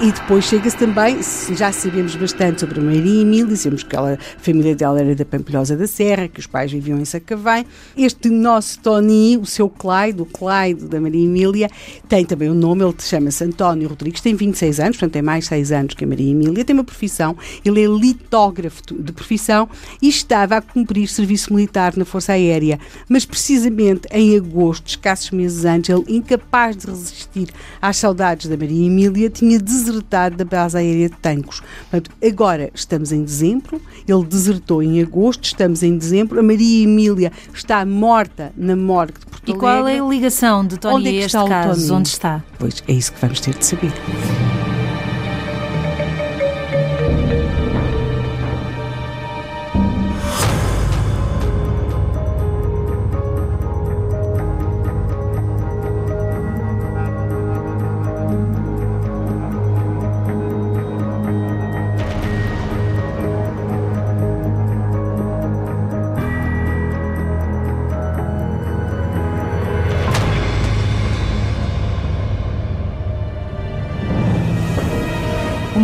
E 0.00 0.12
depois 0.12 0.44
chega-se 0.44 0.76
também, 0.76 1.18
já 1.56 1.72
sabemos 1.72 2.14
bastante 2.14 2.60
sobre 2.60 2.78
a 2.78 2.82
Maria 2.84 3.22
Emília, 3.22 3.56
sabemos 3.56 3.82
que 3.82 3.96
ela, 3.96 4.12
a 4.14 4.40
família 4.40 4.76
dela 4.76 5.00
era 5.00 5.12
da 5.12 5.24
Pampilhosa 5.24 5.76
da 5.76 5.88
Serra, 5.88 6.28
que 6.28 6.38
os 6.38 6.46
pais 6.46 6.70
viviam 6.70 7.00
em 7.00 7.04
Sacavém. 7.04 7.66
Este 7.96 8.30
nosso 8.30 8.78
Tony, 8.78 9.36
o 9.36 9.44
seu 9.44 9.68
Clyde, 9.68 10.22
o 10.22 10.24
Clyde 10.24 10.84
da 10.84 11.00
Maria 11.00 11.24
Emília, 11.24 11.68
tem 12.08 12.24
também 12.24 12.48
um 12.48 12.54
nome, 12.54 12.84
ele 12.84 12.94
chama-se 13.00 13.42
António 13.42 13.88
Rodrigues, 13.88 14.20
tem 14.20 14.36
26 14.36 14.78
anos, 14.78 14.96
portanto 14.98 15.14
tem 15.14 15.22
mais 15.22 15.46
6 15.46 15.72
anos 15.72 15.94
que 15.94 16.04
a 16.04 16.06
Maria 16.06 16.30
Emília, 16.30 16.64
tem 16.64 16.74
uma 16.74 16.84
profissão, 16.84 17.36
ele 17.64 17.82
é 17.82 17.88
litógrafo 17.88 18.82
de 18.94 19.12
profissão 19.12 19.68
e 20.00 20.08
estava 20.08 20.58
a 20.58 20.62
cumprir 20.62 21.08
serviço 21.08 21.52
militar 21.52 21.96
na 21.96 22.04
Força 22.04 22.34
Aérea, 22.34 22.78
mas 23.08 23.24
precisamente 23.24 24.06
em 24.12 24.36
agosto, 24.36 24.86
escassos 24.86 25.32
meses 25.32 25.64
antes, 25.64 25.90
ele, 25.90 26.04
incapaz 26.06 26.76
de 26.76 26.86
resistir 26.86 27.48
às 27.82 27.96
saudades 27.96 28.48
da 28.48 28.56
Maria 28.56 28.86
Emília, 28.86 29.28
tinha 29.28 29.58
desertado 29.88 30.36
da 30.36 30.44
base 30.44 30.76
aérea 30.76 31.08
de 31.08 31.16
Tancos. 31.16 31.62
Portanto, 31.90 32.10
agora 32.24 32.70
estamos 32.74 33.12
em 33.12 33.22
dezembro, 33.22 33.80
ele 34.06 34.24
desertou 34.24 34.82
em 34.82 35.00
agosto, 35.00 35.44
estamos 35.44 35.82
em 35.82 35.96
dezembro, 35.96 36.38
a 36.38 36.42
Maria 36.42 36.84
Emília 36.84 37.32
está 37.52 37.84
morta 37.84 38.52
na 38.56 38.76
morgue 38.76 39.18
de 39.18 39.26
Porto 39.26 39.50
E 39.50 39.54
qual 39.54 39.88
é 39.88 39.98
a 39.98 40.04
ligação 40.04 40.66
de 40.66 40.78
Tony 40.78 40.94
Onde 40.94 41.08
é 41.08 41.22
a 41.22 41.26
este 41.26 41.48
caso? 41.48 41.80
Tony? 41.80 41.98
Onde 41.98 42.08
está? 42.08 42.44
Pois 42.58 42.82
é 42.86 42.92
isso 42.92 43.12
que 43.12 43.20
vamos 43.20 43.40
ter 43.40 43.54
de 43.54 43.64
saber. 43.64 43.92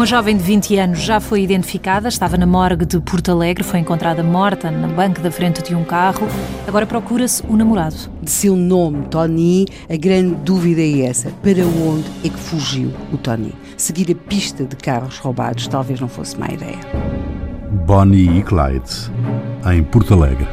Uma 0.04 0.08
jovem 0.08 0.36
de 0.36 0.42
20 0.42 0.76
anos 0.76 1.00
já 1.00 1.18
foi 1.18 1.40
identificada, 1.40 2.08
estava 2.08 2.36
na 2.36 2.44
morgue 2.44 2.84
de 2.84 3.00
Porto 3.00 3.30
Alegre, 3.30 3.64
foi 3.64 3.80
encontrada 3.80 4.22
morta 4.22 4.70
na 4.70 4.86
banca 4.86 5.22
da 5.22 5.30
frente 5.30 5.62
de 5.62 5.74
um 5.74 5.82
carro. 5.82 6.28
Agora 6.68 6.84
procura-se 6.84 7.42
o 7.48 7.56
namorado. 7.56 7.96
De 8.20 8.30
seu 8.30 8.54
nome, 8.54 9.06
Tony, 9.06 9.64
a 9.88 9.96
grande 9.96 10.34
dúvida 10.34 10.82
é 10.82 11.06
essa. 11.06 11.30
Para 11.30 11.64
onde 11.64 12.04
é 12.22 12.28
que 12.28 12.38
fugiu 12.38 12.92
o 13.14 13.16
Tony? 13.16 13.54
Seguir 13.78 14.12
a 14.12 14.28
pista 14.28 14.64
de 14.64 14.76
carros 14.76 15.16
roubados 15.16 15.66
talvez 15.68 15.98
não 15.98 16.08
fosse 16.08 16.38
má 16.38 16.48
ideia. 16.48 16.80
Bonnie 17.86 18.40
e 18.40 18.42
Clyde, 18.42 19.10
em 19.72 19.82
Porto 19.84 20.12
Alegre. 20.12 20.46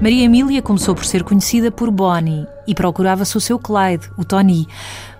Maria 0.00 0.24
Emília 0.24 0.62
começou 0.62 0.94
por 0.94 1.04
ser 1.04 1.22
conhecida 1.22 1.70
por 1.70 1.90
Bonnie 1.90 2.46
e 2.66 2.74
procurava-se 2.74 3.36
o 3.36 3.40
seu 3.42 3.58
Clyde, 3.58 4.10
o 4.16 4.24
Tony. 4.24 4.66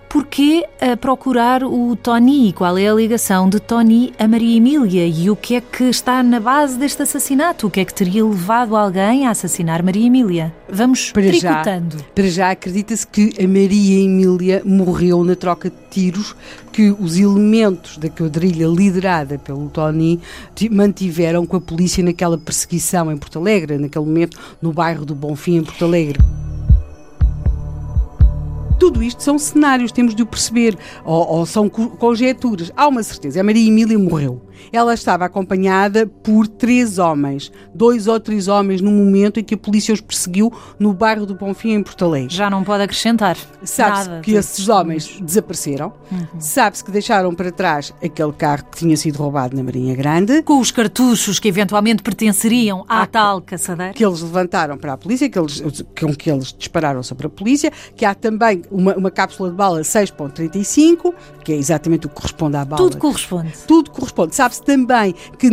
Porquê 0.09 0.65
a 0.79 0.95
procurar 0.95 1.63
o 1.63 1.93
Tony? 1.97 2.53
Qual 2.53 2.77
é 2.77 2.87
a 2.87 2.93
ligação 2.93 3.49
de 3.49 3.59
Tony 3.59 4.13
a 4.17 4.25
Maria 4.25 4.55
Emília? 4.55 5.05
E 5.05 5.29
o 5.29 5.35
que 5.35 5.55
é 5.55 5.61
que 5.61 5.83
está 5.83 6.23
na 6.23 6.39
base 6.39 6.77
deste 6.79 7.01
assassinato? 7.01 7.67
O 7.67 7.69
que 7.69 7.81
é 7.81 7.85
que 7.85 7.93
teria 7.93 8.25
levado 8.25 8.75
alguém 8.77 9.27
a 9.27 9.31
assassinar 9.31 9.83
Maria 9.83 10.07
Emília? 10.07 10.55
Vamos 10.69 11.11
Para 11.11 11.23
já, 11.33 11.61
tricotando. 11.61 11.97
para 12.15 12.27
já 12.29 12.51
acredita-se 12.51 13.05
que 13.05 13.33
a 13.37 13.47
Maria 13.47 13.99
Emília 14.05 14.61
morreu 14.65 15.23
na 15.25 15.35
troca 15.35 15.69
de 15.69 15.75
tiros 15.91 16.35
que 16.71 16.89
os 16.89 17.17
elementos 17.17 17.97
da 17.97 18.09
quadrilha 18.09 18.65
liderada 18.67 19.37
pelo 19.37 19.67
Tony 19.69 20.21
ti- 20.55 20.69
mantiveram 20.69 21.45
com 21.45 21.57
a 21.57 21.61
polícia 21.61 22.01
naquela 22.03 22.37
perseguição 22.37 23.11
em 23.11 23.17
Porto 23.17 23.39
Alegre, 23.39 23.77
naquele 23.77 24.05
momento 24.05 24.39
no 24.61 24.71
bairro 24.71 25.05
do 25.05 25.13
Bonfim, 25.13 25.57
em 25.57 25.63
Porto 25.63 25.83
Alegre. 25.83 26.17
Tudo 28.79 29.01
isto 29.01 29.23
são 29.23 29.39
cenários, 29.39 29.91
temos 29.91 30.13
de 30.13 30.21
o 30.23 30.25
perceber, 30.25 30.77
ou, 31.03 31.27
ou 31.27 31.45
são 31.45 31.67
co- 31.67 31.89
conjecturas. 31.89 32.71
Há 32.75 32.87
uma 32.87 33.01
certeza, 33.03 33.41
a 33.41 33.43
Maria 33.43 33.67
Emília 33.67 33.97
morreu. 33.97 34.41
Ela 34.71 34.93
estava 34.93 35.25
acompanhada 35.25 36.05
por 36.07 36.47
três 36.47 36.97
homens, 36.97 37.51
dois 37.73 38.07
ou 38.07 38.19
três 38.19 38.47
homens 38.47 38.81
no 38.81 38.91
momento 38.91 39.39
em 39.39 39.43
que 39.43 39.53
a 39.55 39.57
polícia 39.57 39.93
os 39.93 40.01
perseguiu 40.01 40.51
no 40.79 40.93
bairro 40.93 41.25
do 41.25 41.35
Bonfim, 41.35 41.71
em 41.73 41.83
Porto 41.83 42.05
Alegre. 42.05 42.33
Já 42.33 42.49
não 42.49 42.63
pode 42.63 42.83
acrescentar. 42.83 43.37
Sabe-se 43.63 44.21
que 44.21 44.31
esses 44.33 44.67
homens 44.69 45.19
desapareceram, 45.21 45.93
sabe-se 46.39 46.83
que 46.83 46.91
deixaram 46.91 47.33
para 47.33 47.51
trás 47.51 47.93
aquele 48.03 48.31
carro 48.33 48.63
que 48.65 48.77
tinha 48.77 48.95
sido 48.97 49.17
roubado 49.17 49.55
na 49.55 49.63
Marinha 49.63 49.95
Grande, 49.95 50.41
Com 50.43 50.59
os 50.59 50.71
cartuchos 50.71 51.39
que 51.39 51.47
eventualmente 51.47 52.01
pertenceriam 52.03 52.85
à 52.87 53.05
tal 53.05 53.41
caçadeira. 53.41 53.93
que 53.93 54.05
eles 54.05 54.21
levantaram 54.21 54.77
para 54.77 54.93
a 54.93 54.97
polícia, 54.97 55.29
que 55.29 55.37
eles, 55.37 55.61
com 55.99 56.13
que 56.15 56.29
eles 56.29 56.53
dispararam 56.57 57.01
sobre 57.03 57.27
a 57.27 57.29
polícia, 57.29 57.71
que 57.95 58.05
há 58.05 58.13
também 58.13 58.61
uma, 58.71 58.95
uma 58.95 59.11
cápsula 59.11 59.49
de 59.49 59.55
bala 59.55 59.81
6.35, 59.81 61.13
que 61.43 61.53
é 61.53 61.55
exatamente 61.55 62.05
o 62.05 62.09
que 62.09 62.15
corresponde 62.15 62.57
à 62.57 62.65
bala. 62.65 62.81
Tudo 62.81 62.97
corresponde. 62.97 63.53
Tudo 63.67 63.91
corresponde. 63.91 64.35
Sabe-se 64.47 64.63
também 64.63 65.13
que 65.37 65.49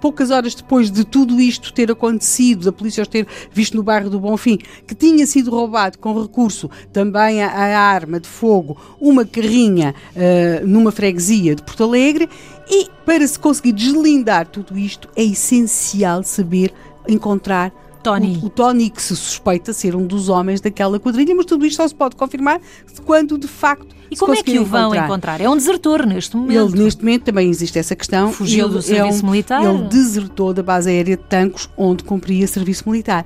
poucas 0.00 0.30
horas 0.30 0.54
depois 0.54 0.90
de 0.90 1.04
tudo 1.04 1.38
isto 1.38 1.70
ter 1.70 1.90
acontecido, 1.90 2.64
da 2.64 2.72
polícia 2.72 3.02
os 3.02 3.08
ter 3.08 3.26
visto 3.52 3.76
no 3.76 3.82
bairro 3.82 4.08
do 4.08 4.18
Bonfim, 4.18 4.56
que 4.86 4.94
tinha 4.94 5.26
sido 5.26 5.50
roubado 5.50 5.98
com 5.98 6.18
recurso 6.18 6.70
também 6.90 7.42
à, 7.42 7.78
arma 7.78 8.18
de 8.18 8.26
fogo 8.26 8.78
uma 8.98 9.24
carrinha 9.26 9.94
ah, 10.16 10.64
numa 10.64 10.90
freguesia 10.90 11.54
de 11.54 11.62
Porto 11.62 11.84
Alegre 11.84 12.26
e 12.70 12.88
para 13.04 13.26
se 13.26 13.38
conseguir 13.38 13.72
deslindar 13.72 14.46
tudo 14.46 14.78
isto 14.78 15.08
é 15.14 15.24
essencial 15.24 16.22
saber 16.22 16.72
encontrar 17.06 17.70
Tony. 18.12 18.38
O, 18.42 18.46
o 18.46 18.50
Tony 18.50 18.90
que 18.90 19.02
se 19.02 19.14
suspeita 19.14 19.72
ser 19.72 19.94
um 19.94 20.06
dos 20.06 20.28
homens 20.28 20.60
daquela 20.60 20.98
quadrilha, 20.98 21.34
mas 21.34 21.46
tudo 21.46 21.64
isto 21.66 21.76
só 21.76 21.88
se 21.88 21.94
pode 21.94 22.16
confirmar 22.16 22.60
quando 23.04 23.38
de 23.38 23.48
facto 23.48 23.94
E 24.10 24.16
como 24.16 24.34
é 24.34 24.42
que 24.42 24.58
o 24.58 24.64
vão 24.64 24.94
encontrar? 24.94 25.40
É 25.40 25.48
um 25.48 25.56
desertor 25.56 26.06
neste 26.06 26.36
momento. 26.36 26.74
ele, 26.74 26.84
neste 26.84 27.02
momento, 27.02 27.24
também 27.24 27.48
existe 27.48 27.78
essa 27.78 27.94
questão. 27.94 28.32
Fugiu 28.32 28.66
Ele 28.66 28.74
do 28.74 28.78
é 28.78 28.82
serviço 28.82 29.24
militar? 29.24 29.64
Ele 29.64 29.82
desertou 29.84 30.52
da 30.52 30.62
base 30.62 30.90
aérea 30.90 31.16
de 31.16 31.22
Tancos, 31.22 31.68
onde 31.76 32.04
cumpria 32.04 32.46
serviço 32.46 32.88
militar. 32.88 33.24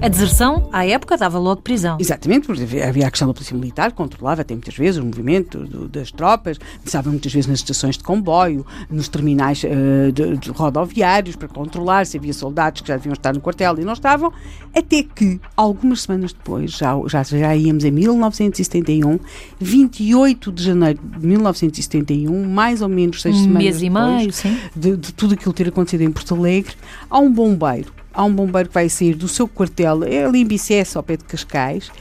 A 0.00 0.08
deserção, 0.08 0.68
à 0.72 0.86
época, 0.86 1.16
dava 1.16 1.38
logo 1.38 1.62
prisão. 1.62 1.96
Exatamente, 1.98 2.46
porque 2.46 2.62
havia 2.80 3.06
a 3.06 3.10
questão 3.10 3.26
da 3.26 3.34
polícia 3.34 3.56
militar, 3.56 3.90
controlava 3.92 4.42
até 4.42 4.52
muitas 4.54 4.76
vezes 4.76 5.00
o 5.00 5.04
movimento 5.04 5.64
do- 5.64 5.88
das 5.88 6.12
tropas, 6.12 6.58
estava 6.84 7.08
muitas 7.10 7.32
vezes 7.32 7.48
nas 7.48 7.58
estações 7.60 7.96
de 7.96 8.04
comboio, 8.04 8.64
nos 8.90 9.08
terminais 9.08 9.64
eh, 9.64 10.12
de, 10.12 10.36
de 10.36 10.50
rodoviários, 10.50 11.34
para 11.34 11.48
controlar 11.48 12.06
se 12.06 12.18
havia 12.18 12.32
soldados 12.34 12.82
que 12.82 12.88
já 12.88 12.96
deviam 12.96 13.14
estar 13.14 13.32
no 13.32 13.40
quartel 13.40 13.78
e 13.80 13.84
não 13.84 13.94
estavam, 13.94 14.30
até 14.74 15.02
que, 15.02 15.40
algumas 15.56 16.02
semanas 16.02 16.32
depois, 16.32 16.72
já, 16.72 16.92
já, 17.08 17.22
já 17.24 17.56
íamos 17.56 17.82
em 17.82 17.90
1971, 17.90 19.18
28 19.58 20.52
de 20.52 20.62
janeiro 20.62 21.00
de 21.02 21.26
1971, 21.26 22.44
mais 22.48 22.82
ou 22.82 22.88
menos 22.88 23.22
seis 23.22 23.34
Um 23.34 23.42
semanas 23.44 23.62
mês 23.62 23.82
e 23.82 23.88
depois, 23.88 24.14
meio, 24.18 24.32
sim. 24.32 24.56
de, 24.76 24.96
de 24.96 25.12
tudo 25.14 25.34
aquilo 25.34 25.54
ter 25.54 25.68
acontecido 25.68 26.02
em 26.02 26.12
Porto 26.12 26.34
Alegre, 26.34 26.74
há 27.10 27.18
um 27.18 27.32
bombeiro. 27.32 27.92
Há 28.16 28.24
um 28.24 28.32
bombeiro 28.32 28.70
que 28.70 28.74
vai 28.74 28.88
sair 28.88 29.14
do 29.14 29.28
seu 29.28 29.46
quartel, 29.46 30.02
é 30.02 30.24
ali 30.24 30.40
em 30.40 30.46
Bicesse, 30.46 30.96
ao 30.96 31.02
pé 31.02 31.18
de 31.18 31.24
Cascais, 31.24 31.92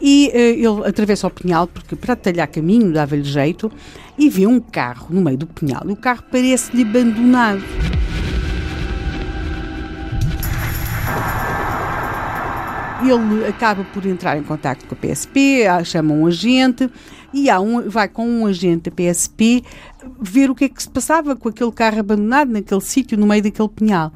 e 0.00 0.30
eh, 0.32 0.50
ele 0.50 0.86
atravessa 0.86 1.26
o 1.26 1.30
pinhal, 1.30 1.66
porque 1.66 1.96
para 1.96 2.14
talhar 2.14 2.46
caminho 2.46 2.92
dava-lhe 2.92 3.24
jeito, 3.24 3.72
e 4.16 4.30
vê 4.30 4.46
um 4.46 4.60
carro 4.60 5.08
no 5.10 5.20
meio 5.20 5.36
do 5.36 5.48
pinhal. 5.48 5.82
E 5.84 5.90
o 5.90 5.96
carro 5.96 6.22
parece-lhe 6.30 6.82
abandonado. 6.82 7.60
Ele 13.02 13.44
acaba 13.48 13.82
por 13.92 14.06
entrar 14.06 14.38
em 14.38 14.44
contato 14.44 14.86
com 14.86 14.94
a 14.94 14.96
PSP, 14.96 15.64
chama 15.84 16.14
um 16.14 16.24
agente 16.24 16.88
e 17.32 17.50
há 17.50 17.58
um, 17.60 17.90
vai 17.90 18.08
com 18.08 18.24
um 18.26 18.46
agente 18.46 18.88
da 18.88 18.92
PSP 18.92 19.64
ver 20.20 20.50
o 20.50 20.54
que 20.54 20.66
é 20.66 20.68
que 20.68 20.80
se 20.80 20.88
passava 20.88 21.34
com 21.34 21.48
aquele 21.48 21.72
carro 21.72 21.98
abandonado 21.98 22.52
naquele 22.52 22.80
sítio, 22.80 23.18
no 23.18 23.26
meio 23.26 23.42
daquele 23.42 23.68
pinhal. 23.68 24.12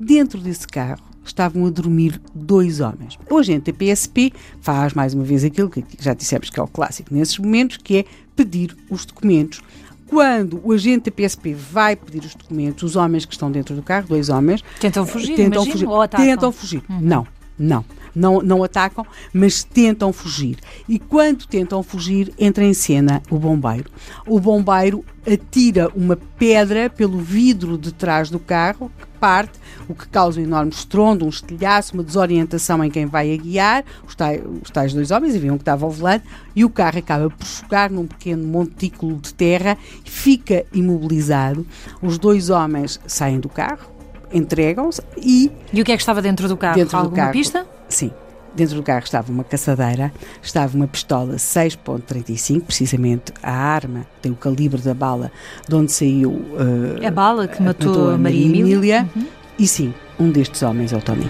Dentro 0.00 0.38
desse 0.40 0.66
carro 0.66 1.02
estavam 1.24 1.66
a 1.66 1.70
dormir 1.70 2.20
dois 2.34 2.80
homens. 2.80 3.18
O 3.30 3.36
agente 3.36 3.70
da 3.70 3.78
PSP 3.78 4.32
faz 4.60 4.94
mais 4.94 5.14
uma 5.14 5.24
vez 5.24 5.44
aquilo 5.44 5.68
que 5.68 5.84
já 6.00 6.14
dissemos 6.14 6.50
que 6.50 6.58
é 6.58 6.62
o 6.62 6.66
clássico 6.68 7.12
nesses 7.12 7.38
momentos, 7.38 7.76
que 7.76 7.98
é 7.98 8.04
pedir 8.34 8.76
os 8.88 9.04
documentos. 9.04 9.60
Quando 10.06 10.60
o 10.64 10.72
agente 10.72 11.10
da 11.10 11.16
PSP 11.16 11.52
vai 11.52 11.94
pedir 11.94 12.24
os 12.24 12.34
documentos, 12.34 12.82
os 12.82 12.96
homens 12.96 13.26
que 13.26 13.32
estão 13.32 13.50
dentro 13.50 13.74
do 13.74 13.82
carro, 13.82 14.08
dois 14.08 14.30
homens, 14.30 14.64
Tentam 14.80 15.04
fugir, 15.04 15.36
tentam 15.36 15.64
imagino, 15.64 15.90
fugir. 15.90 16.08
Tentam 16.16 16.52
fugir. 16.52 16.82
Não, 16.88 17.26
não. 17.58 17.84
Não, 18.14 18.40
não 18.40 18.62
atacam, 18.62 19.06
mas 19.32 19.62
tentam 19.62 20.12
fugir. 20.12 20.58
E 20.88 20.98
quando 20.98 21.46
tentam 21.46 21.82
fugir, 21.82 22.32
entra 22.38 22.64
em 22.64 22.74
cena 22.74 23.22
o 23.30 23.38
bombeiro. 23.38 23.90
O 24.26 24.40
bombeiro 24.40 25.04
atira 25.26 25.88
uma 25.94 26.16
pedra 26.16 26.88
pelo 26.88 27.18
vidro 27.18 27.76
de 27.76 27.92
trás 27.92 28.30
do 28.30 28.38
carro, 28.38 28.90
que 28.98 29.06
parte, 29.18 29.58
o 29.88 29.94
que 29.94 30.08
causa 30.08 30.40
um 30.40 30.44
enorme 30.44 30.70
estrondo, 30.70 31.24
um 31.24 31.28
estilhaço, 31.28 31.94
uma 31.94 32.02
desorientação 32.02 32.82
em 32.82 32.90
quem 32.90 33.06
vai 33.06 33.32
a 33.32 33.36
guiar. 33.36 33.84
Os 34.06 34.14
tais, 34.14 34.42
os 34.62 34.70
tais 34.70 34.94
dois 34.94 35.10
homens 35.10 35.34
haviam 35.34 35.56
que 35.56 35.62
estavam 35.62 35.88
ao 35.88 35.94
volante 35.94 36.24
e 36.54 36.64
o 36.64 36.70
carro 36.70 36.98
acaba 36.98 37.28
por 37.28 37.46
chocar 37.46 37.90
num 37.90 38.06
pequeno 38.06 38.46
montículo 38.46 39.16
de 39.16 39.34
terra, 39.34 39.76
fica 40.04 40.64
imobilizado. 40.72 41.66
Os 42.00 42.18
dois 42.18 42.48
homens 42.48 43.00
saem 43.06 43.40
do 43.40 43.48
carro, 43.48 43.97
entregam-se 44.32 45.00
e 45.16 45.50
E 45.72 45.80
o 45.80 45.84
que 45.84 45.92
é 45.92 45.96
que 45.96 46.02
estava 46.02 46.20
dentro 46.22 46.48
do 46.48 46.56
carro? 46.56 46.76
dentro 46.76 46.96
do 46.96 47.00
Alguma 47.00 47.16
carro. 47.16 47.32
pista? 47.32 47.66
Sim. 47.88 48.10
Dentro 48.54 48.76
do 48.76 48.82
carro 48.82 49.04
estava 49.04 49.30
uma 49.30 49.44
caçadeira, 49.44 50.12
estava 50.42 50.74
uma 50.76 50.88
pistola 50.88 51.34
6.35, 51.36 52.62
precisamente 52.62 53.32
a 53.42 53.52
arma, 53.52 54.06
tem 54.22 54.32
o 54.32 54.34
calibre 54.34 54.80
da 54.80 54.94
bala 54.94 55.30
de 55.68 55.74
onde 55.74 55.92
saiu 55.92 56.42
eh, 57.00 57.06
A 57.06 57.10
bala 57.10 57.46
que 57.46 57.62
matou, 57.62 58.10
a 58.10 58.18
Maria 58.18 58.46
Emília. 58.46 59.08
Uhum. 59.14 59.26
E 59.58 59.66
sim, 59.68 59.94
um 60.18 60.30
destes 60.30 60.62
homens 60.62 60.92
é 60.92 60.96
o 60.96 61.00
Tony. 61.02 61.28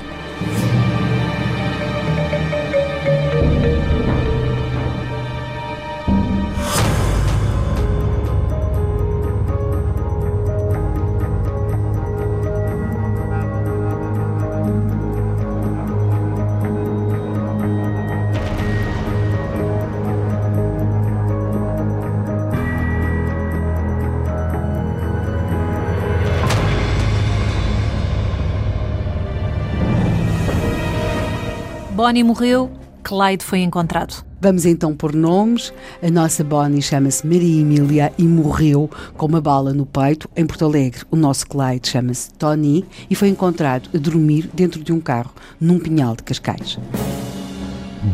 Bonnie 31.98 32.22
morreu, 32.22 32.70
Clyde 33.02 33.44
foi 33.44 33.58
encontrado. 33.58 34.24
Vamos 34.40 34.64
então 34.64 34.94
por 34.94 35.12
nomes. 35.12 35.74
A 36.00 36.08
nossa 36.08 36.44
Bonnie 36.44 36.80
chama-se 36.80 37.26
Maria 37.26 37.60
Emília 37.60 38.12
e 38.16 38.22
morreu 38.22 38.88
com 39.16 39.26
uma 39.26 39.40
bala 39.40 39.72
no 39.72 39.84
peito 39.84 40.30
em 40.36 40.46
Porto 40.46 40.64
Alegre. 40.64 41.02
O 41.10 41.16
nosso 41.16 41.44
Clyde 41.48 41.88
chama-se 41.88 42.32
Tony 42.34 42.84
e 43.10 43.16
foi 43.16 43.26
encontrado 43.26 43.90
a 43.92 43.98
dormir 43.98 44.48
dentro 44.54 44.80
de 44.84 44.92
um 44.92 45.00
carro 45.00 45.32
num 45.60 45.80
pinhal 45.80 46.14
de 46.14 46.22
Cascais. 46.22 46.78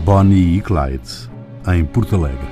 Bonnie 0.02 0.56
e 0.56 0.60
Clyde, 0.62 1.28
em 1.68 1.84
Porto 1.84 2.16
Alegre. 2.16 2.48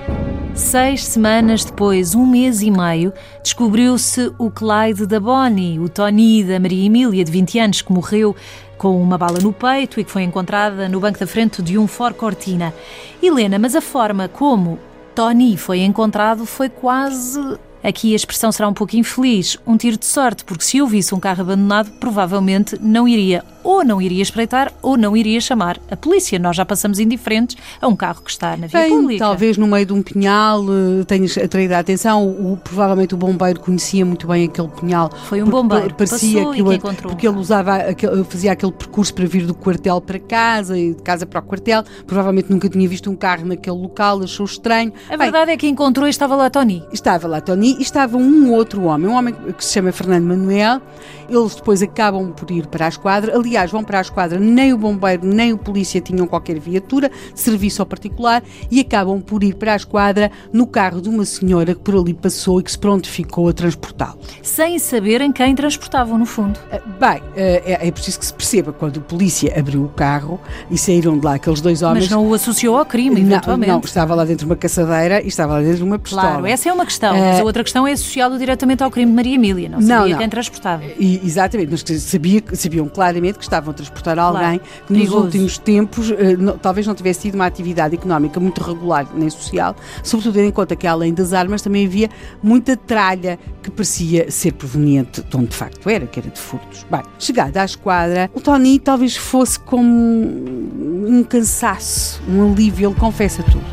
Seis 0.54 1.02
semanas 1.06 1.64
depois, 1.64 2.14
um 2.14 2.26
mês 2.26 2.60
e 2.60 2.70
meio, 2.70 3.10
descobriu-se 3.42 4.30
o 4.38 4.50
Clyde 4.50 5.06
da 5.06 5.18
Bonnie, 5.18 5.78
o 5.78 5.88
Tony 5.88 6.44
da 6.44 6.60
Maria 6.60 6.84
Emília, 6.84 7.24
de 7.24 7.32
20 7.32 7.58
anos, 7.58 7.80
que 7.80 7.90
morreu 7.90 8.36
com 8.82 9.00
uma 9.00 9.16
bala 9.16 9.38
no 9.38 9.52
peito 9.52 10.00
e 10.00 10.04
que 10.04 10.10
foi 10.10 10.24
encontrada 10.24 10.88
no 10.88 10.98
banco 10.98 11.16
da 11.16 11.26
frente 11.26 11.62
de 11.62 11.78
um 11.78 11.86
Ford 11.86 12.16
Cortina. 12.16 12.74
Helena, 13.22 13.56
mas 13.56 13.76
a 13.76 13.80
forma 13.80 14.26
como 14.26 14.76
Tony 15.14 15.56
foi 15.56 15.82
encontrado 15.82 16.44
foi 16.44 16.68
quase. 16.68 17.40
Aqui 17.82 18.12
a 18.12 18.16
expressão 18.16 18.52
será 18.52 18.68
um 18.68 18.72
pouco 18.74 18.96
infeliz, 18.96 19.58
um 19.66 19.76
tiro 19.76 19.96
de 19.96 20.06
sorte, 20.06 20.44
porque 20.44 20.64
se 20.64 20.78
eu 20.78 20.86
visse 20.86 21.14
um 21.14 21.20
carro 21.20 21.42
abandonado, 21.42 21.90
provavelmente 21.98 22.78
não 22.80 23.08
iria, 23.08 23.44
ou 23.64 23.84
não 23.84 24.00
iria 24.00 24.22
espreitar, 24.22 24.72
ou 24.80 24.96
não 24.96 25.16
iria 25.16 25.40
chamar 25.40 25.78
a 25.90 25.96
polícia. 25.96 26.38
Nós 26.38 26.56
já 26.56 26.64
passamos 26.64 26.98
indiferentes 27.00 27.56
a 27.80 27.88
um 27.88 27.96
carro 27.96 28.22
que 28.22 28.30
está 28.30 28.56
na 28.56 28.66
via 28.68 28.80
Bem, 28.80 28.90
pública. 28.90 29.24
talvez 29.24 29.56
no 29.58 29.66
meio 29.66 29.84
de 29.86 29.92
um 29.92 30.02
pinhal 30.02 30.62
eh, 31.00 31.04
tenhas 31.04 31.36
atraído 31.36 31.74
a 31.74 31.78
atenção. 31.80 32.26
O, 32.28 32.56
provavelmente 32.62 33.14
o 33.14 33.16
bombeiro 33.16 33.58
conhecia 33.60 34.04
muito 34.06 34.26
bem 34.26 34.44
aquele 34.44 34.68
pinhal. 34.68 35.10
Foi 35.24 35.42
um 35.42 35.46
bombeiro 35.46 35.88
que 35.88 35.94
Parecia 35.94 36.44
que 36.52 36.62
o- 36.62 36.72
encontrou 36.72 37.12
Porque 37.12 37.26
ele 37.26 37.36
usava 37.38 37.76
aquele- 37.76 38.22
fazia 38.24 38.52
aquele 38.52 38.72
percurso 38.72 39.12
para 39.14 39.26
vir 39.26 39.44
do 39.46 39.54
quartel 39.54 40.00
para 40.00 40.18
casa 40.18 40.78
e 40.78 40.94
de 40.94 41.02
casa 41.02 41.26
para 41.26 41.40
o 41.40 41.42
quartel. 41.42 41.82
Provavelmente 42.06 42.50
nunca 42.50 42.68
tinha 42.68 42.88
visto 42.88 43.10
um 43.10 43.16
carro 43.16 43.44
naquele 43.46 43.76
local, 43.76 44.22
achou 44.22 44.46
estranho. 44.46 44.92
A 45.06 45.16
Bem, 45.16 45.18
verdade 45.30 45.50
é 45.50 45.56
que 45.56 45.66
encontrou 45.66 46.06
e 46.06 46.10
estava 46.10 46.36
lá 46.36 46.48
Tony. 46.50 46.84
Estava 46.92 47.26
lá 47.26 47.40
Tony 47.40 47.71
e 47.78 47.82
estava 47.82 48.16
um 48.16 48.52
outro 48.52 48.84
homem, 48.84 49.08
um 49.08 49.14
homem 49.14 49.34
que 49.56 49.64
se 49.64 49.72
chama 49.72 49.92
Fernando 49.92 50.24
Manuel. 50.24 50.80
Eles 51.28 51.54
depois 51.54 51.80
acabam 51.82 52.30
por 52.32 52.50
ir 52.50 52.66
para 52.66 52.84
a 52.84 52.88
esquadra. 52.88 53.34
Aliás, 53.34 53.70
vão 53.70 53.82
para 53.82 53.98
a 53.98 54.00
esquadra, 54.02 54.38
nem 54.38 54.72
o 54.72 54.78
bombeiro 54.78 55.24
nem 55.26 55.52
o 55.52 55.56
polícia 55.58 56.00
tinham 56.00 56.26
qualquer 56.26 56.58
viatura, 56.58 57.10
serviço 57.34 57.80
ao 57.80 57.86
particular, 57.86 58.42
e 58.70 58.80
acabam 58.80 59.20
por 59.20 59.42
ir 59.42 59.54
para 59.54 59.72
a 59.72 59.76
esquadra 59.76 60.30
no 60.52 60.66
carro 60.66 61.00
de 61.00 61.08
uma 61.08 61.24
senhora 61.24 61.74
que 61.74 61.80
por 61.80 61.94
ali 61.96 62.12
passou 62.12 62.60
e 62.60 62.62
que 62.62 62.70
se 62.70 62.78
prontificou 62.78 63.48
a 63.48 63.52
transportá-lo. 63.52 64.18
Sem 64.42 64.78
saberem 64.78 65.32
quem 65.32 65.54
transportavam, 65.54 66.18
no 66.18 66.26
fundo. 66.26 66.58
Ah, 66.70 66.80
Bem, 67.00 67.22
é, 67.34 67.88
é 67.88 67.90
preciso 67.90 68.18
que 68.18 68.26
se 68.26 68.34
perceba 68.34 68.72
quando 68.72 68.98
a 68.98 69.02
polícia 69.02 69.58
abriu 69.58 69.84
o 69.84 69.88
carro 69.88 70.38
e 70.70 70.76
saíram 70.76 71.18
de 71.18 71.24
lá 71.24 71.34
aqueles 71.34 71.60
dois 71.60 71.82
homens. 71.82 72.04
Mas 72.04 72.10
não 72.10 72.26
o 72.28 72.34
associou 72.34 72.76
ao 72.76 72.84
crime, 72.84 73.20
Não, 73.20 73.30
eventualmente. 73.32 73.72
não, 73.72 73.80
estava 73.80 74.14
lá 74.14 74.24
dentro 74.24 74.46
uma 74.46 74.56
caçadeira 74.56 75.22
e 75.22 75.28
estava 75.28 75.54
lá 75.54 75.60
dentro 75.62 75.84
uma 75.84 75.98
pistola. 75.98 76.22
Claro, 76.22 76.46
essa 76.46 76.68
é 76.68 76.72
uma 76.72 76.84
questão, 76.84 77.16
mas 77.16 77.40
a 77.40 77.44
outra 77.44 77.61
questão 77.62 77.86
é 77.86 77.92
associá-lo 77.92 78.38
diretamente 78.38 78.82
ao 78.82 78.90
crime 78.90 79.10
de 79.10 79.16
Maria 79.16 79.34
Emília. 79.34 79.68
Não 79.68 79.80
sabia 79.80 79.96
Não, 79.98 80.08
não. 80.08 80.18
quem 80.18 80.28
transportava. 80.28 80.84
E- 80.98 81.20
exatamente, 81.24 81.70
mas 81.70 82.02
sabia, 82.02 82.42
sabiam 82.54 82.88
claramente 82.88 83.38
que 83.38 83.44
estavam 83.44 83.70
a 83.70 83.74
transportar 83.74 84.18
alguém 84.18 84.58
que 84.86 84.92
nos 84.92 84.98
perigoso. 85.02 85.24
últimos 85.24 85.58
tempos 85.58 86.10
eh, 86.10 86.36
não- 86.36 86.58
talvez 86.58 86.86
não 86.86 86.94
tivesse 86.94 87.22
tido 87.22 87.34
uma 87.34 87.46
atividade 87.46 87.94
económica 87.94 88.38
muito 88.40 88.62
regular 88.62 89.06
nem 89.14 89.28
social, 89.30 89.74
sobretudo 90.02 90.34
tendo 90.34 90.48
em 90.48 90.52
conta 90.52 90.74
que 90.76 90.86
além 90.86 91.12
das 91.14 91.32
armas 91.32 91.62
também 91.62 91.86
havia 91.86 92.08
muita 92.42 92.76
tralha 92.76 93.38
que 93.62 93.70
parecia 93.70 94.30
ser 94.30 94.52
proveniente 94.52 95.22
de 95.22 95.36
onde 95.36 95.48
de 95.48 95.56
facto 95.56 95.88
era, 95.88 96.06
que 96.06 96.18
era 96.20 96.28
de 96.28 96.38
furtos. 96.38 96.86
Bem, 96.90 97.02
chegada 97.18 97.62
à 97.62 97.64
esquadra, 97.64 98.30
o 98.34 98.40
Tony 98.40 98.78
talvez 98.78 99.16
fosse 99.16 99.58
como 99.60 99.82
um 99.88 101.24
cansaço, 101.28 102.20
um 102.28 102.52
alívio, 102.52 102.88
ele 102.90 102.98
confessa 102.98 103.42
tudo. 103.42 103.64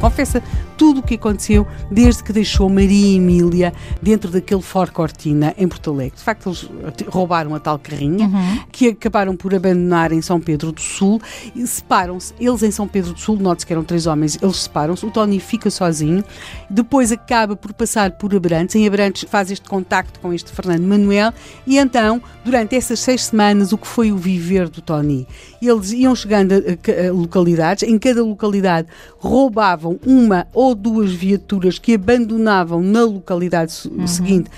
Confessa 0.00 0.42
tudo 0.78 1.00
o 1.00 1.02
que 1.02 1.16
aconteceu 1.16 1.66
desde 1.90 2.22
que 2.22 2.32
deixou 2.32 2.68
Maria 2.70 3.16
Emília 3.16 3.74
dentro 4.00 4.30
daquele 4.30 4.62
Ford 4.62 4.90
Cortina 4.92 5.52
em 5.58 5.66
Porto 5.66 5.90
Alegre. 5.90 6.16
De 6.16 6.22
facto, 6.22 6.48
eles 6.48 6.70
roubaram 7.08 7.54
a 7.54 7.60
tal 7.60 7.78
carrinha 7.78 8.30
que 8.70 8.88
acabaram 8.88 9.36
por 9.36 9.52
abandonar 9.52 10.12
em 10.12 10.22
São 10.22 10.40
Pedro 10.40 10.70
do 10.70 10.80
Sul 10.80 11.20
e 11.54 11.66
separam-se. 11.66 12.32
Eles 12.38 12.62
em 12.62 12.70
São 12.70 12.86
Pedro 12.86 13.12
do 13.12 13.18
Sul, 13.18 13.36
note 13.36 13.66
que 13.66 13.72
eram 13.72 13.82
três 13.82 14.06
homens, 14.06 14.38
eles 14.40 14.56
separam-se. 14.56 15.04
O 15.04 15.10
Tony 15.10 15.40
fica 15.40 15.68
sozinho, 15.68 16.24
depois 16.70 17.10
acaba 17.10 17.56
por 17.56 17.72
passar 17.72 18.12
por 18.12 18.34
Abrantes. 18.34 18.76
Em 18.76 18.86
Abrantes 18.86 19.26
faz 19.28 19.50
este 19.50 19.68
contacto 19.68 20.20
com 20.20 20.32
este 20.32 20.52
Fernando 20.52 20.84
Manuel 20.84 21.32
e 21.66 21.76
então, 21.76 22.22
durante 22.44 22.76
essas 22.76 23.00
seis 23.00 23.24
semanas, 23.24 23.72
o 23.72 23.78
que 23.78 23.86
foi 23.86 24.12
o 24.12 24.16
viver 24.16 24.68
do 24.68 24.80
Tony? 24.80 25.26
Eles 25.60 25.92
iam 25.92 26.14
chegando 26.14 26.52
a, 26.52 26.56
a- 26.56 27.12
localidades, 27.12 27.82
em 27.82 27.98
cada 27.98 28.22
localidade 28.22 28.88
roubavam 29.18 29.98
uma 30.06 30.46
ou 30.54 30.74
duas 30.74 31.12
viaturas 31.12 31.78
que 31.78 31.94
abandonavam 31.94 32.80
na 32.82 33.02
localidade 33.04 33.72
se- 33.72 33.90
seguinte 34.06 34.50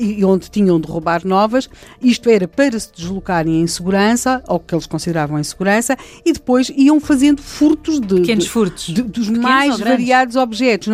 e 0.00 0.22
onde 0.22 0.50
tinham 0.50 0.78
de 0.78 0.86
roubar 0.86 1.24
novas. 1.26 1.66
Isto 2.02 2.28
era 2.28 2.46
para 2.46 2.78
se 2.78 2.92
deslocarem 2.94 3.62
em 3.62 3.66
segurança, 3.66 4.42
ou 4.46 4.60
que 4.60 4.74
eles 4.74 4.86
consideravam 4.86 5.38
em 5.38 5.42
segurança, 5.42 5.96
e 6.26 6.32
depois 6.34 6.70
iam 6.76 7.00
fazendo 7.00 7.40
furtos 7.40 7.98
de, 7.98 8.16
Pequenos 8.16 8.44
de- 8.44 8.50
furtos. 8.50 8.84
de- 8.92 9.00
dos 9.02 9.28
Pequenos 9.28 9.38
mais 9.42 9.78
variados 9.78 10.36
objetos. 10.36 10.88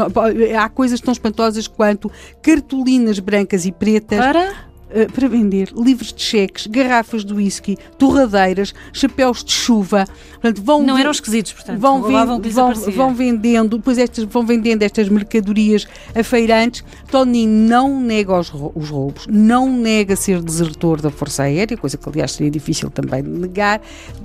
Há 0.57 0.68
coisas 0.68 1.00
tão 1.00 1.11
espantosas 1.11 1.66
quanto 1.66 2.09
cartolinas 2.40 3.18
brancas 3.18 3.66
e 3.66 3.72
pretas 3.72 4.16
Para? 4.20 4.53
Eh, 4.94 5.07
para 5.07 5.28
vender 5.28 5.70
livros 5.76 6.12
de 6.12 6.22
cheques, 6.22 6.66
garrafas 6.66 7.24
de 7.24 7.35
whisky, 7.35 7.76
torradeiras, 7.98 8.72
chapéus 8.92 9.42
de 9.44 9.52
chuva. 9.52 10.07
Portanto, 10.35 10.62
vão 10.62 10.83
Não 10.83 10.96
eram 10.96 11.11
esquisitos, 11.11 11.52
portanto, 11.52 11.78
vão, 11.80 12.00
roubavam 12.00 12.35
o 12.37 12.37
ven- 12.37 12.42
que 12.42 12.48
lhes 12.48 12.54
vão, 12.54 12.72
vão 12.92 13.14
vendendo, 13.14 13.76
depois 13.78 13.98
estas, 13.98 14.24
vão 14.24 14.44
vendendo 14.46 14.83
estas 14.83 15.09
mercadorias 15.09 15.87
a 16.14 16.22
feirantes. 16.22 16.85
Tony 17.11 17.46
não 17.46 18.00
nega 18.00 18.38
os, 18.38 18.52
os 18.74 18.88
roubos, 18.90 19.26
não 19.28 19.70
nega 19.70 20.14
ser 20.16 20.40
desertor 20.42 21.00
da 21.00 21.11
Força 21.11 21.44
Aérea, 21.44 21.76
coisa 21.76 21.96
que 21.96 22.09
aliás 22.09 22.33
seria 22.33 22.50
difícil 22.50 22.90
também 22.90 23.22
de 23.22 23.28
negar. 23.30 23.80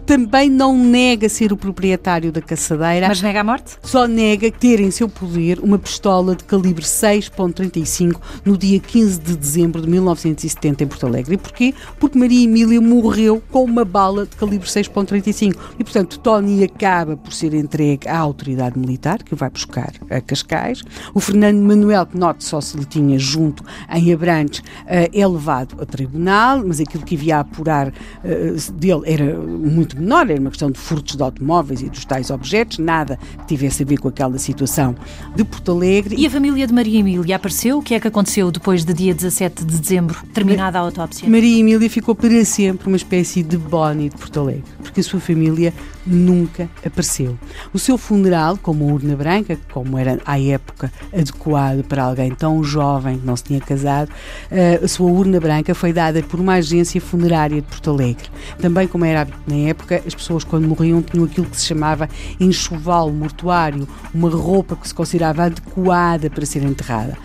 Também 0.06 0.50
não 0.50 0.78
nega 0.78 1.30
ser 1.30 1.52
o 1.54 1.58
proprietário 1.58 2.32
da 2.32 2.42
caçadeira. 2.42 3.08
Mas 3.08 3.22
nega 3.22 3.42
a 3.42 3.44
morte? 3.44 3.78
Só 3.82 4.08
nega 4.08 4.52
ter 4.52 4.80
em 4.80 4.92
seu 4.92 5.08
poder 5.08 5.60
uma 5.60 5.80
pistola 5.80 6.36
de 6.36 6.44
calibre 6.44 6.84
6.35 6.84 8.20
no 8.46 8.58
dia 8.58 8.80
15 8.80 9.20
de 9.20 9.36
dezembro 9.36 9.82
de 9.82 9.88
1970 9.90 10.59
em 10.68 10.74
Porto 10.74 11.06
Alegre. 11.06 11.36
E 11.36 11.38
porquê? 11.38 11.74
Porque 12.00 12.18
Maria 12.18 12.44
Emília 12.44 12.82
morreu 12.82 13.42
com 13.52 13.64
uma 13.64 13.86
bala 13.86 14.26
de 14.26 14.36
calibre 14.36 14.68
6.35. 14.68 15.56
E, 15.78 15.84
portanto, 15.84 16.20
Tony 16.20 16.64
acaba 16.64 17.16
por 17.16 17.34
ser 17.34 17.54
entregue 17.54 18.08
à 18.08 18.18
autoridade 18.18 18.78
militar, 18.78 19.24
que 19.24 19.34
o 19.34 19.38
vai 19.38 19.50
buscar 19.50 19.94
a 20.10 20.22
Cascais. 20.22 20.84
O 21.14 21.20
Fernando 21.20 21.60
Manuel, 21.62 22.06
que 22.06 22.18
note 22.18 22.44
só 22.44 22.60
se 22.62 22.78
lhe 22.78 22.86
tinha 22.86 23.18
junto 23.18 23.64
em 23.92 24.14
Abrantes, 24.14 24.62
eh, 24.88 25.10
é 25.14 25.28
levado 25.28 25.82
a 25.82 25.86
tribunal, 25.86 26.64
mas 26.66 26.80
aquilo 26.80 27.04
que 27.04 27.16
havia 27.16 27.38
a 27.38 27.40
apurar 27.42 27.94
eh, 28.24 28.56
dele 28.74 29.02
era 29.06 29.38
muito 29.38 29.98
menor, 29.98 30.30
era 30.30 30.40
uma 30.40 30.50
questão 30.50 30.72
de 30.72 30.80
furtos 30.80 31.16
de 31.16 31.24
automóveis 31.24 31.82
e 31.82 31.90
dos 31.90 32.06
tais 32.06 32.30
objetos, 32.30 32.80
nada 32.80 33.18
que 33.40 33.48
tivesse 33.48 33.84
a 33.84 33.86
ver 33.86 33.98
com 33.98 34.08
aquela 34.08 34.38
situação 34.38 34.96
de 35.36 35.44
Porto 35.44 35.72
Alegre. 35.72 36.16
E 36.18 36.26
a 36.26 36.30
família 36.30 36.66
de 36.68 36.74
Maria 36.74 37.00
Emília 37.00 37.36
apareceu? 37.36 37.80
O 37.80 37.82
que 37.82 37.94
é 37.94 38.00
que 38.00 38.08
aconteceu 38.08 38.52
depois 38.52 38.84
de 38.84 38.94
dia 38.94 39.14
17 39.14 39.64
de 39.64 39.78
dezembro, 39.78 40.22
terminada 40.40 40.80
a 40.80 40.82
autópsia? 40.82 41.30
Maria 41.30 41.60
Emília 41.60 41.90
ficou 41.90 42.16
para 42.16 42.44
sempre 42.46 42.88
uma 42.88 42.98
espécie 42.98 43.44
de 43.44 43.58
Bonnie 43.58 44.10
de 44.10 44.16
Porto 44.16 44.40
Alegre, 44.40 44.64
porque 44.82 45.02
a 45.02 45.04
sua 45.04 45.20
família 45.20 45.74
nunca 46.10 46.70
apareceu. 46.86 47.38
O 47.72 47.80
seu 47.80 47.98
funeral, 47.98 48.58
com 48.58 48.72
uma 48.72 48.86
urna 48.86 49.16
branca, 49.16 49.58
como 49.72 49.98
era 49.98 50.20
à 50.26 50.40
época 50.40 50.92
adequado 51.14 51.84
para 51.84 52.04
alguém 52.04 52.32
tão 52.32 52.64
jovem 52.64 53.20
que 53.20 53.26
não 53.26 53.36
se 53.36 53.44
tinha 53.44 53.60
casado, 53.60 54.12
eh, 54.50 54.80
a 54.84 54.88
sua 54.88 55.10
urna 55.12 55.40
branca 55.40 55.76
foi 55.76 55.94
dada 55.94 56.22
por 56.24 56.40
uma 56.40 56.54
agência 56.54 57.00
funerária 57.00 57.62
de 57.62 57.68
Porto 57.68 57.92
Alegre. 57.92 58.30
Também, 58.60 58.88
como 58.88 59.06
era 59.06 59.22
hábito 59.22 59.40
na 59.48 59.56
época, 59.70 60.02
as 60.06 60.16
pessoas 60.16 60.44
quando 60.44 60.68
morriam 60.68 61.02
tinham 61.02 61.26
aquilo 61.26 61.46
que 61.46 61.58
se 61.58 61.66
chamava 61.66 62.10
enxoval 62.40 63.12
mortuário, 63.12 63.88
uma 64.14 64.30
roupa 64.30 64.76
que 64.76 64.88
se 64.88 64.94
considerava 64.94 65.44
adequada 65.44 66.30
para 66.30 66.46
ser 66.46 66.64
enterrada. 66.64 67.18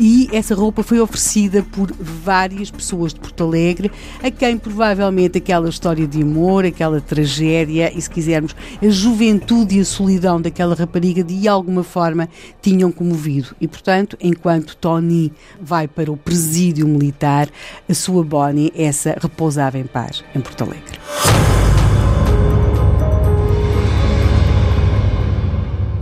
E 0.00 0.28
essa 0.32 0.54
roupa 0.54 0.82
foi 0.82 1.00
oferecida 1.00 1.62
por 1.62 1.92
várias 2.00 2.70
pessoas 2.70 3.14
de 3.14 3.20
Porto 3.20 3.44
Alegre, 3.44 3.90
a 4.22 4.30
quem 4.30 4.58
provavelmente 4.58 5.38
aquela 5.38 5.68
história 5.68 6.06
de 6.06 6.22
amor, 6.22 6.64
aquela 6.64 7.00
tragédia 7.00 7.92
e, 7.96 8.00
se 8.00 8.10
quisermos, 8.32 8.56
a 8.80 8.88
juventude 8.88 9.76
e 9.76 9.80
a 9.80 9.84
solidão 9.84 10.40
daquela 10.40 10.74
rapariga 10.74 11.22
de 11.22 11.46
alguma 11.46 11.84
forma 11.84 12.28
tinham 12.60 12.90
comovido. 12.90 13.54
E, 13.60 13.68
portanto, 13.68 14.16
enquanto 14.20 14.76
Tony 14.76 15.32
vai 15.60 15.86
para 15.86 16.10
o 16.10 16.16
presídio 16.16 16.88
militar, 16.88 17.48
a 17.88 17.94
sua 17.94 18.24
Bonnie, 18.24 18.72
essa, 18.74 19.16
repousava 19.20 19.78
em 19.78 19.84
paz 19.84 20.24
em 20.34 20.40
Porto 20.40 20.64
Alegre. 20.64 20.98